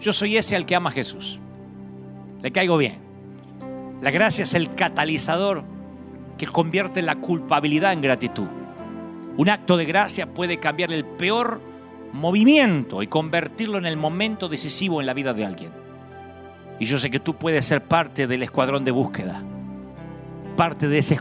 [0.00, 1.38] yo soy ese al que ama a Jesús.
[2.42, 2.98] Le caigo bien.
[4.00, 5.64] La gracia es el catalizador
[6.36, 8.48] que convierte la culpabilidad en gratitud.
[9.36, 11.60] Un acto de gracia puede cambiar el peor
[12.14, 15.72] movimiento y convertirlo en el momento decisivo en la vida de alguien.
[16.78, 19.42] Y yo sé que tú puedes ser parte del escuadrón de búsqueda,
[20.56, 21.18] parte de, ese,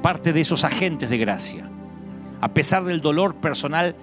[0.00, 1.68] parte de esos agentes de gracia.
[2.40, 3.96] A pesar del dolor personal,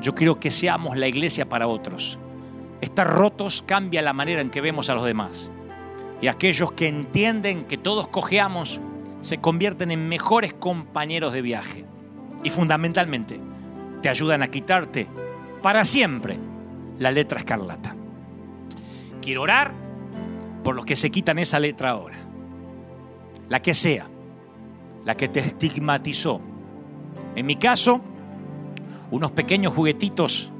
[0.00, 2.18] yo quiero que seamos la iglesia para otros.
[2.80, 5.48] Estar rotos cambia la manera en que vemos a los demás.
[6.20, 8.80] Y aquellos que entienden que todos cojeamos
[9.20, 11.84] se convierten en mejores compañeros de viaje.
[12.42, 13.38] Y fundamentalmente,
[14.02, 15.06] te ayudan a quitarte
[15.62, 16.38] para siempre
[16.98, 17.94] la letra escarlata.
[19.22, 19.72] Quiero orar
[20.62, 22.16] por los que se quitan esa letra ahora.
[23.48, 24.06] La que sea,
[25.04, 26.40] la que te estigmatizó.
[27.36, 28.00] En mi caso,
[29.10, 30.50] unos pequeños juguetitos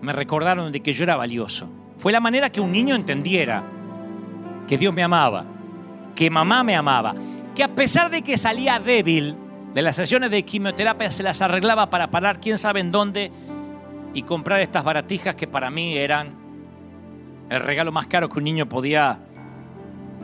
[0.00, 1.68] me recordaron de que yo era valioso.
[1.96, 3.62] Fue la manera que un niño entendiera
[4.68, 5.44] que Dios me amaba,
[6.14, 7.14] que mamá me amaba,
[7.54, 9.36] que a pesar de que salía débil
[9.74, 13.30] de las sesiones de quimioterapia se las arreglaba para parar quién sabe en dónde
[14.16, 16.34] y comprar estas baratijas que para mí eran
[17.50, 19.18] el regalo más caro que un niño podía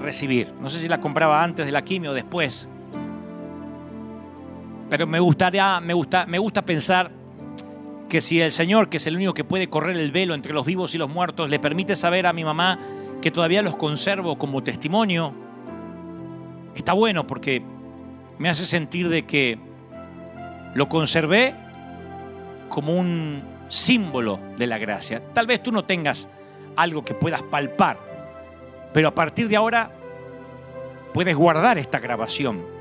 [0.00, 0.50] recibir.
[0.62, 2.70] No sé si las compraba antes de la quimio o después.
[4.88, 7.10] Pero me gustaría, me gusta, me gusta pensar
[8.08, 10.64] que si el Señor, que es el único que puede correr el velo entre los
[10.64, 12.78] vivos y los muertos, le permite saber a mi mamá
[13.20, 15.34] que todavía los conservo como testimonio,
[16.74, 17.62] está bueno porque
[18.38, 19.58] me hace sentir de que
[20.74, 21.54] lo conservé
[22.70, 25.22] como un símbolo de la gracia.
[25.32, 26.28] Tal vez tú no tengas
[26.76, 27.98] algo que puedas palpar,
[28.92, 29.90] pero a partir de ahora
[31.14, 32.72] puedes guardar esta grabación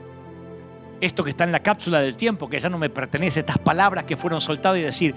[1.02, 4.06] esto que está en la cápsula del tiempo, que ya no me pertenece, estas palabras
[4.06, 5.16] que fueron soltadas y decir,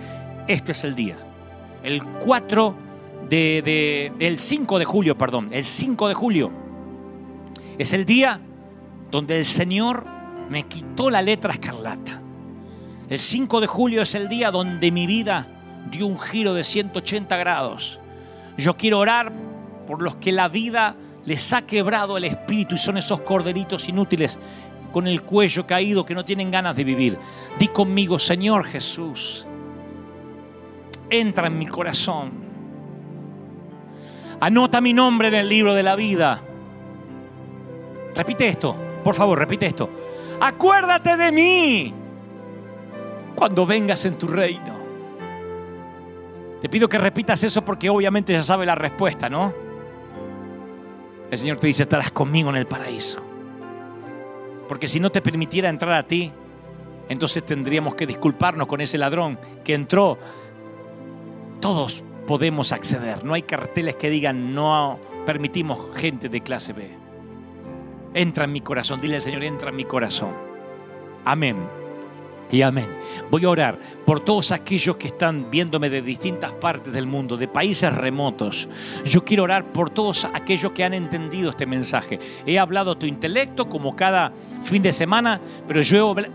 [0.49, 1.17] este es el día.
[1.83, 2.75] El 4
[3.29, 6.51] de, el 5 de julio, perdón, el 5 de julio
[7.77, 8.41] es el día
[9.11, 10.05] donde el Señor
[10.49, 12.23] me quitó la letra escarlata.
[13.11, 15.47] El 5 de julio es el día donde mi vida
[15.91, 18.01] dio un giro de 180 grados.
[18.57, 19.33] Yo quiero orar
[19.87, 24.39] por los que la vida les ha quebrado el espíritu y son esos corderitos inútiles
[24.93, 27.19] con el cuello caído que no tienen ganas de vivir.
[27.59, 29.47] Di conmigo, Señor Jesús,
[31.11, 32.45] entra en mi corazón.
[34.41, 36.41] Anota mi nombre en el libro de la vida.
[38.15, 39.91] Repite esto, por favor, repite esto.
[40.41, 41.95] Acuérdate de mí
[43.35, 44.74] cuando vengas en tu reino.
[46.65, 49.53] Te pido que repitas eso porque obviamente ya sabe la respuesta, ¿no?
[51.31, 53.23] El Señor te dice, estarás conmigo en el paraíso.
[54.67, 56.33] Porque si no te permitiera entrar a ti,
[57.11, 60.17] entonces tendríamos que disculparnos con ese ladrón que entró.
[61.61, 63.27] Todos podemos acceder.
[63.27, 66.89] No hay carteles que digan no permitimos gente de clase B.
[68.15, 69.03] Entra en mi corazón.
[69.03, 70.33] Dile al Señor, entra en mi corazón.
[71.27, 71.84] Amén
[72.51, 73.05] y amén.
[73.31, 77.49] Voy a orar por todos aquellos que están viéndome de distintas partes del mundo, de
[77.49, 78.69] países remotos.
[79.05, 82.19] Yo quiero orar por todos aquellos que han entendido este mensaje.
[82.47, 86.31] He hablado a tu intelecto como cada fin de semana, pero yo he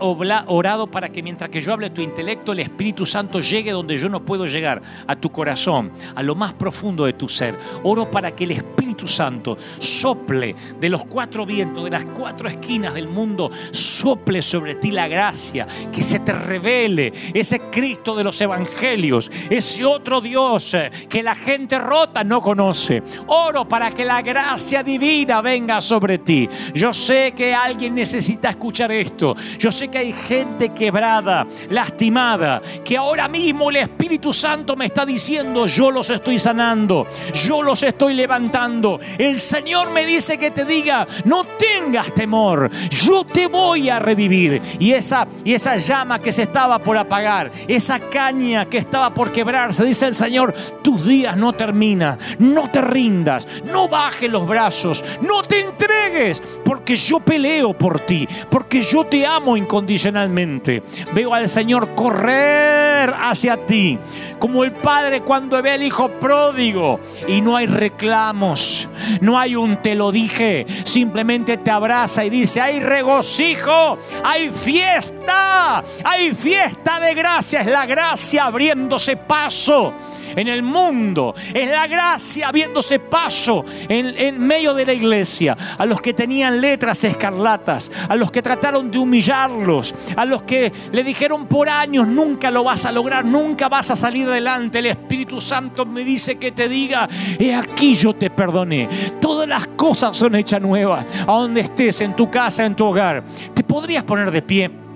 [0.46, 4.08] orado para que mientras que yo hable tu intelecto, el Espíritu Santo llegue donde yo
[4.08, 7.54] no puedo llegar, a tu corazón, a lo más profundo de tu ser.
[7.82, 12.94] Oro para que el Espíritu Santo sople de los cuatro vientos, de las cuatro esquinas
[12.94, 18.40] del mundo, sople sobre ti la gracia, que se te revele ese Cristo de los
[18.40, 20.76] evangelios, ese otro Dios
[21.08, 23.00] que la gente rota no conoce.
[23.28, 26.48] Oro para que la gracia divina venga sobre ti.
[26.74, 29.36] Yo sé que alguien necesita escuchar esto.
[29.56, 35.06] Yo sé que hay gente quebrada, lastimada, que ahora mismo el Espíritu Santo me está
[35.06, 38.98] diciendo, yo los estoy sanando, yo los estoy levantando.
[39.16, 44.60] El Señor me dice que te diga, no tengas temor, yo te voy a revivir.
[44.80, 49.32] Y esa, y esa llama que se estaba por apagar, esa caña que estaba por
[49.32, 49.84] quebrarse.
[49.84, 55.42] Dice el Señor, tus días no terminan, no te rindas, no bajes los brazos, no
[55.42, 60.84] te entregues, porque yo peleo por ti, porque yo te amo incondicionalmente.
[61.12, 63.98] Veo al Señor correr hacia ti,
[64.40, 66.98] como el Padre cuando ve al Hijo pródigo
[67.28, 68.88] y no hay reclamos,
[69.20, 75.84] no hay un te lo dije, simplemente te abraza y dice, hay regocijo, hay fiesta,
[76.02, 79.92] hay fiesta de gracia, es la gracia abriéndose paso
[80.36, 81.34] en el mundo.
[81.54, 85.56] Es la gracia abriéndose paso en, en, medio de la iglesia.
[85.78, 90.72] A los que tenían letras escarlatas, a los que trataron de humillarlos, a los que
[90.92, 94.78] le dijeron por años, nunca lo vas a lograr, nunca vas a salir adelante.
[94.78, 97.08] El Espíritu Santo me dice que te diga,
[97.38, 98.88] he aquí yo te perdoné.
[99.20, 101.04] Todas las cosas son hechas nuevas.
[101.22, 103.24] A donde estés, en tu casa, en tu hogar.
[103.54, 104.89] Te podrías poner de pie.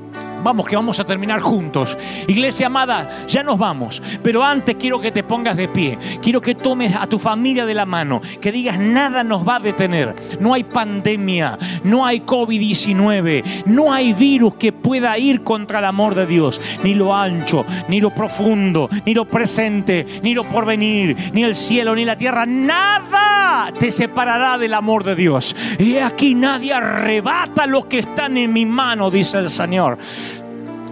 [0.45, 1.97] Vamos, que vamos a terminar juntos.
[2.29, 4.03] Iglesia amada, ya nos vamos.
[4.23, 5.99] Pero antes quiero que te pongas de pie.
[6.21, 8.21] Quiero que tomes a tu familia de la mano.
[8.43, 10.15] Que digas, nada nos va a detener.
[10.41, 11.59] No hay pandemia.
[11.83, 13.65] No hay COVID-19.
[13.65, 16.61] No hay virus que pueda ir contra el amor de Dios.
[16.83, 21.95] Ni lo ancho, ni lo profundo, ni lo presente, ni lo porvenir, ni el cielo,
[21.95, 22.45] ni la tierra.
[22.45, 25.57] Nada te separará del amor de Dios.
[25.79, 29.97] Y aquí nadie arrebata lo que están en mi mano, dice el Señor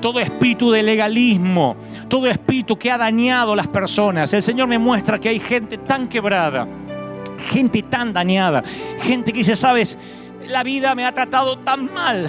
[0.03, 1.77] todo espíritu de legalismo,
[2.09, 4.31] todo espíritu que ha dañado a las personas.
[4.35, 6.69] El Señor me muestra que hay gente tan quebrada,
[7.51, 8.63] gente tan dañada,
[9.01, 9.97] gente que dice, sabes,
[10.49, 12.29] la vida me ha tratado tan mal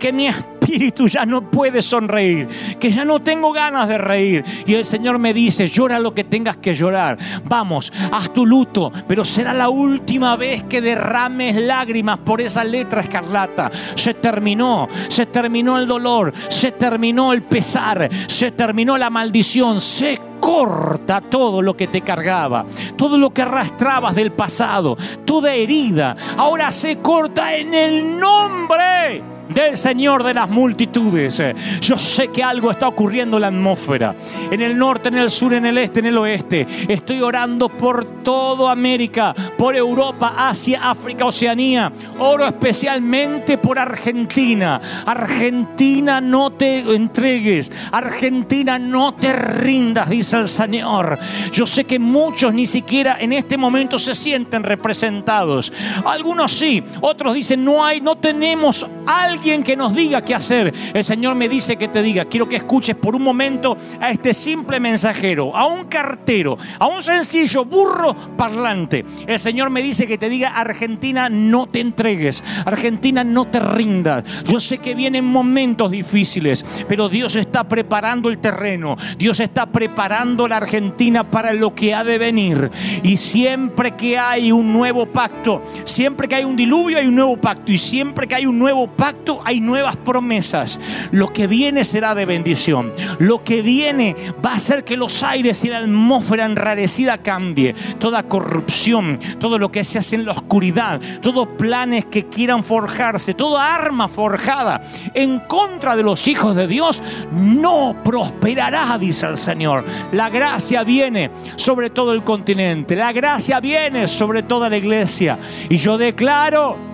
[0.00, 2.48] que mi espíritu ya no puede sonreír,
[2.80, 4.44] que ya no tengo ganas de reír.
[4.66, 7.18] Y el Señor me dice, llora lo que tengas que llorar.
[7.44, 13.02] Vamos, haz tu luto, pero será la última vez que derrames lágrimas por esa letra
[13.02, 13.70] escarlata.
[13.94, 20.18] Se terminó, se terminó el dolor, se terminó el pesar, se terminó la maldición, se
[20.40, 22.64] corta todo lo que te cargaba,
[22.96, 24.96] todo lo que arrastrabas del pasado,
[25.26, 31.42] toda herida, ahora se corta en el nombre del Señor de las multitudes.
[31.80, 34.14] Yo sé que algo está ocurriendo en la atmósfera,
[34.50, 36.66] en el norte, en el sur, en el este, en el oeste.
[36.88, 41.92] Estoy orando por toda América, por Europa, Asia, África, Oceanía.
[42.18, 44.80] Oro especialmente por Argentina.
[45.06, 47.72] Argentina, no te entregues.
[47.92, 51.18] Argentina, no te rindas, dice el Señor.
[51.52, 55.72] Yo sé que muchos ni siquiera en este momento se sienten representados.
[56.04, 60.74] Algunos sí, otros dicen, no hay, no tenemos algo alguien que nos diga qué hacer.
[60.92, 64.34] El Señor me dice que te diga, quiero que escuches por un momento a este
[64.34, 69.02] simple mensajero, a un cartero, a un sencillo burro parlante.
[69.26, 74.24] El Señor me dice que te diga, Argentina, no te entregues, Argentina, no te rindas.
[74.44, 80.48] Yo sé que vienen momentos difíciles, pero Dios está preparando el terreno, Dios está preparando
[80.48, 82.70] la Argentina para lo que ha de venir.
[83.02, 87.38] Y siempre que hay un nuevo pacto, siempre que hay un diluvio hay un nuevo
[87.38, 90.80] pacto, y siempre que hay un nuevo pacto, hay nuevas promesas.
[91.10, 92.92] Lo que viene será de bendición.
[93.18, 97.74] Lo que viene va a hacer que los aires y la atmósfera enrarecida cambie.
[97.98, 103.34] Toda corrupción, todo lo que se hace en la oscuridad, todos planes que quieran forjarse,
[103.34, 104.82] toda arma forjada
[105.14, 107.02] en contra de los hijos de Dios
[107.32, 109.84] no prosperará, dice el Señor.
[110.12, 112.96] La gracia viene sobre todo el continente.
[112.96, 115.38] La gracia viene sobre toda la iglesia.
[115.68, 116.89] Y yo declaro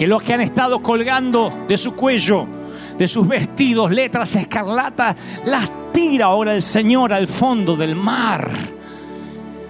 [0.00, 2.46] que los que han estado colgando de su cuello,
[2.96, 5.14] de sus vestidos, letras escarlatas,
[5.44, 8.50] las tira ahora el Señor al fondo del mar.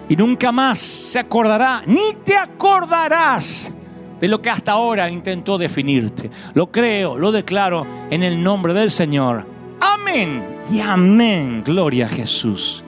[0.09, 3.73] Y nunca más se acordará, ni te acordarás
[4.20, 6.31] de lo que hasta ahora intentó definirte.
[6.55, 9.44] Lo creo, lo declaro en el nombre del Señor.
[9.81, 11.65] Amén y amén.
[11.65, 12.85] Gloria a Jesús.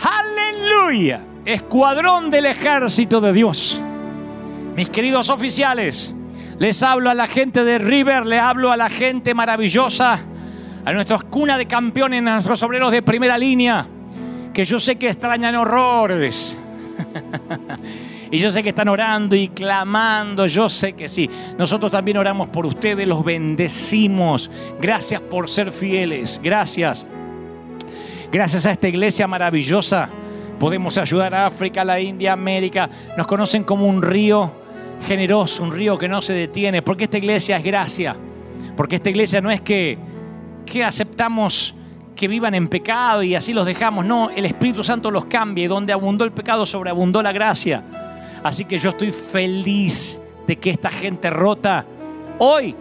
[0.00, 1.24] Aleluya.
[1.44, 3.80] Escuadrón del ejército de Dios.
[4.76, 6.14] Mis queridos oficiales,
[6.58, 10.18] les hablo a la gente de River, les hablo a la gente maravillosa,
[10.84, 13.86] a nuestros cuna de campeones, a nuestros obreros de primera línea,
[14.52, 16.58] que yo sé que extrañan horrores.
[18.30, 21.28] y yo sé que están orando y clamando, yo sé que sí.
[21.58, 24.50] Nosotros también oramos por ustedes, los bendecimos.
[24.80, 27.06] Gracias por ser fieles, gracias.
[28.30, 30.08] Gracias a esta iglesia maravillosa
[30.62, 32.88] podemos ayudar a África, la India, América.
[33.16, 34.61] Nos conocen como un río
[35.02, 38.16] generoso, un río que no se detiene, porque esta iglesia es gracia,
[38.76, 39.98] porque esta iglesia no es que,
[40.66, 41.74] que aceptamos
[42.14, 45.66] que vivan en pecado y así los dejamos, no, el Espíritu Santo los cambia y
[45.66, 47.82] donde abundó el pecado sobreabundó la gracia.
[48.42, 51.84] Así que yo estoy feliz de que esta gente rota
[52.38, 52.74] hoy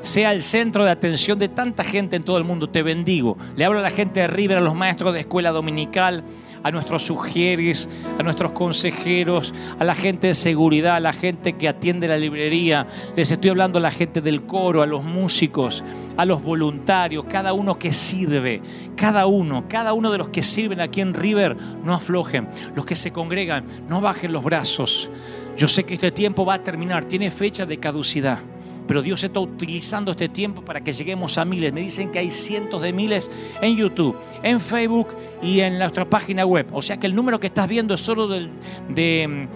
[0.00, 2.68] sea el centro de atención de tanta gente en todo el mundo.
[2.68, 3.36] Te bendigo.
[3.56, 6.22] Le hablo a la gente de River, a los maestros de escuela dominical,
[6.66, 7.88] a nuestros sugieres,
[8.18, 12.88] a nuestros consejeros, a la gente de seguridad, a la gente que atiende la librería.
[13.14, 15.84] Les estoy hablando a la gente del coro, a los músicos,
[16.16, 18.60] a los voluntarios, cada uno que sirve,
[18.96, 22.48] cada uno, cada uno de los que sirven aquí en River, no aflojen.
[22.74, 25.08] Los que se congregan, no bajen los brazos.
[25.56, 28.40] Yo sé que este tiempo va a terminar, tiene fecha de caducidad
[28.86, 31.72] pero Dios está utilizando este tiempo para que lleguemos a miles.
[31.72, 33.30] Me dicen que hay cientos de miles
[33.60, 35.08] en YouTube, en Facebook
[35.42, 36.66] y en nuestra página web.
[36.72, 39.48] O sea que el número que estás viendo es solo de,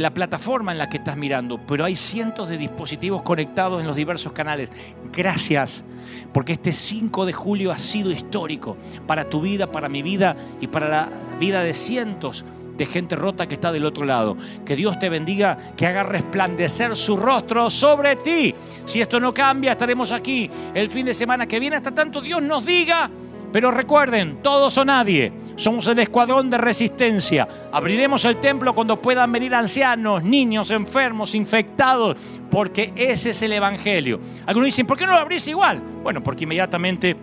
[0.00, 3.96] la plataforma en la que estás mirando, pero hay cientos de dispositivos conectados en los
[3.96, 4.70] diversos canales.
[5.12, 5.84] Gracias,
[6.32, 8.76] porque este 5 de julio ha sido histórico
[9.06, 11.08] para tu vida, para mi vida y para la
[11.38, 12.44] vida de cientos
[12.86, 14.36] gente rota que está del otro lado.
[14.64, 18.54] Que Dios te bendiga, que haga resplandecer su rostro sobre ti.
[18.84, 22.42] Si esto no cambia, estaremos aquí el fin de semana que viene hasta tanto Dios
[22.42, 23.10] nos diga.
[23.52, 27.46] Pero recuerden, todos o nadie, somos el escuadrón de resistencia.
[27.70, 32.16] Abriremos el templo cuando puedan venir ancianos, niños, enfermos, infectados,
[32.50, 34.20] porque ese es el Evangelio.
[34.46, 35.82] Algunos dicen, ¿por qué no lo abrís igual?
[36.02, 37.14] Bueno, porque inmediatamente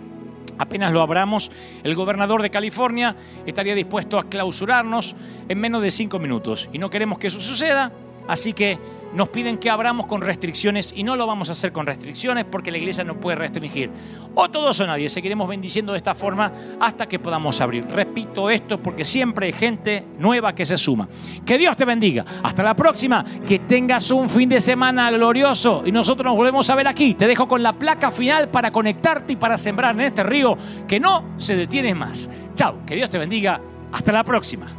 [0.60, 1.52] Apenas lo abramos,
[1.84, 3.15] el gobernador de California
[3.45, 5.15] estaría dispuesto a clausurarnos
[5.48, 6.69] en menos de cinco minutos.
[6.73, 7.94] Y no queremos que eso suceda,
[8.27, 8.77] así que
[9.14, 12.72] nos piden que abramos con restricciones y no lo vamos a hacer con restricciones porque
[12.72, 13.90] la iglesia no puede restringir.
[14.36, 17.86] O todos o nadie, seguiremos bendiciendo de esta forma hasta que podamos abrir.
[17.88, 21.07] Repito esto porque siempre hay gente nueva que se suma.
[21.45, 22.26] Que Dios te bendiga.
[22.44, 23.26] Hasta la próxima.
[23.45, 27.15] Que tengas un fin de semana glorioso y nosotros nos volvemos a ver aquí.
[27.15, 30.57] Te dejo con la placa final para conectarte y para sembrar en este río
[30.88, 32.30] que no se detiene más.
[32.53, 33.60] Chao, que Dios te bendiga.
[33.91, 34.78] Hasta la próxima.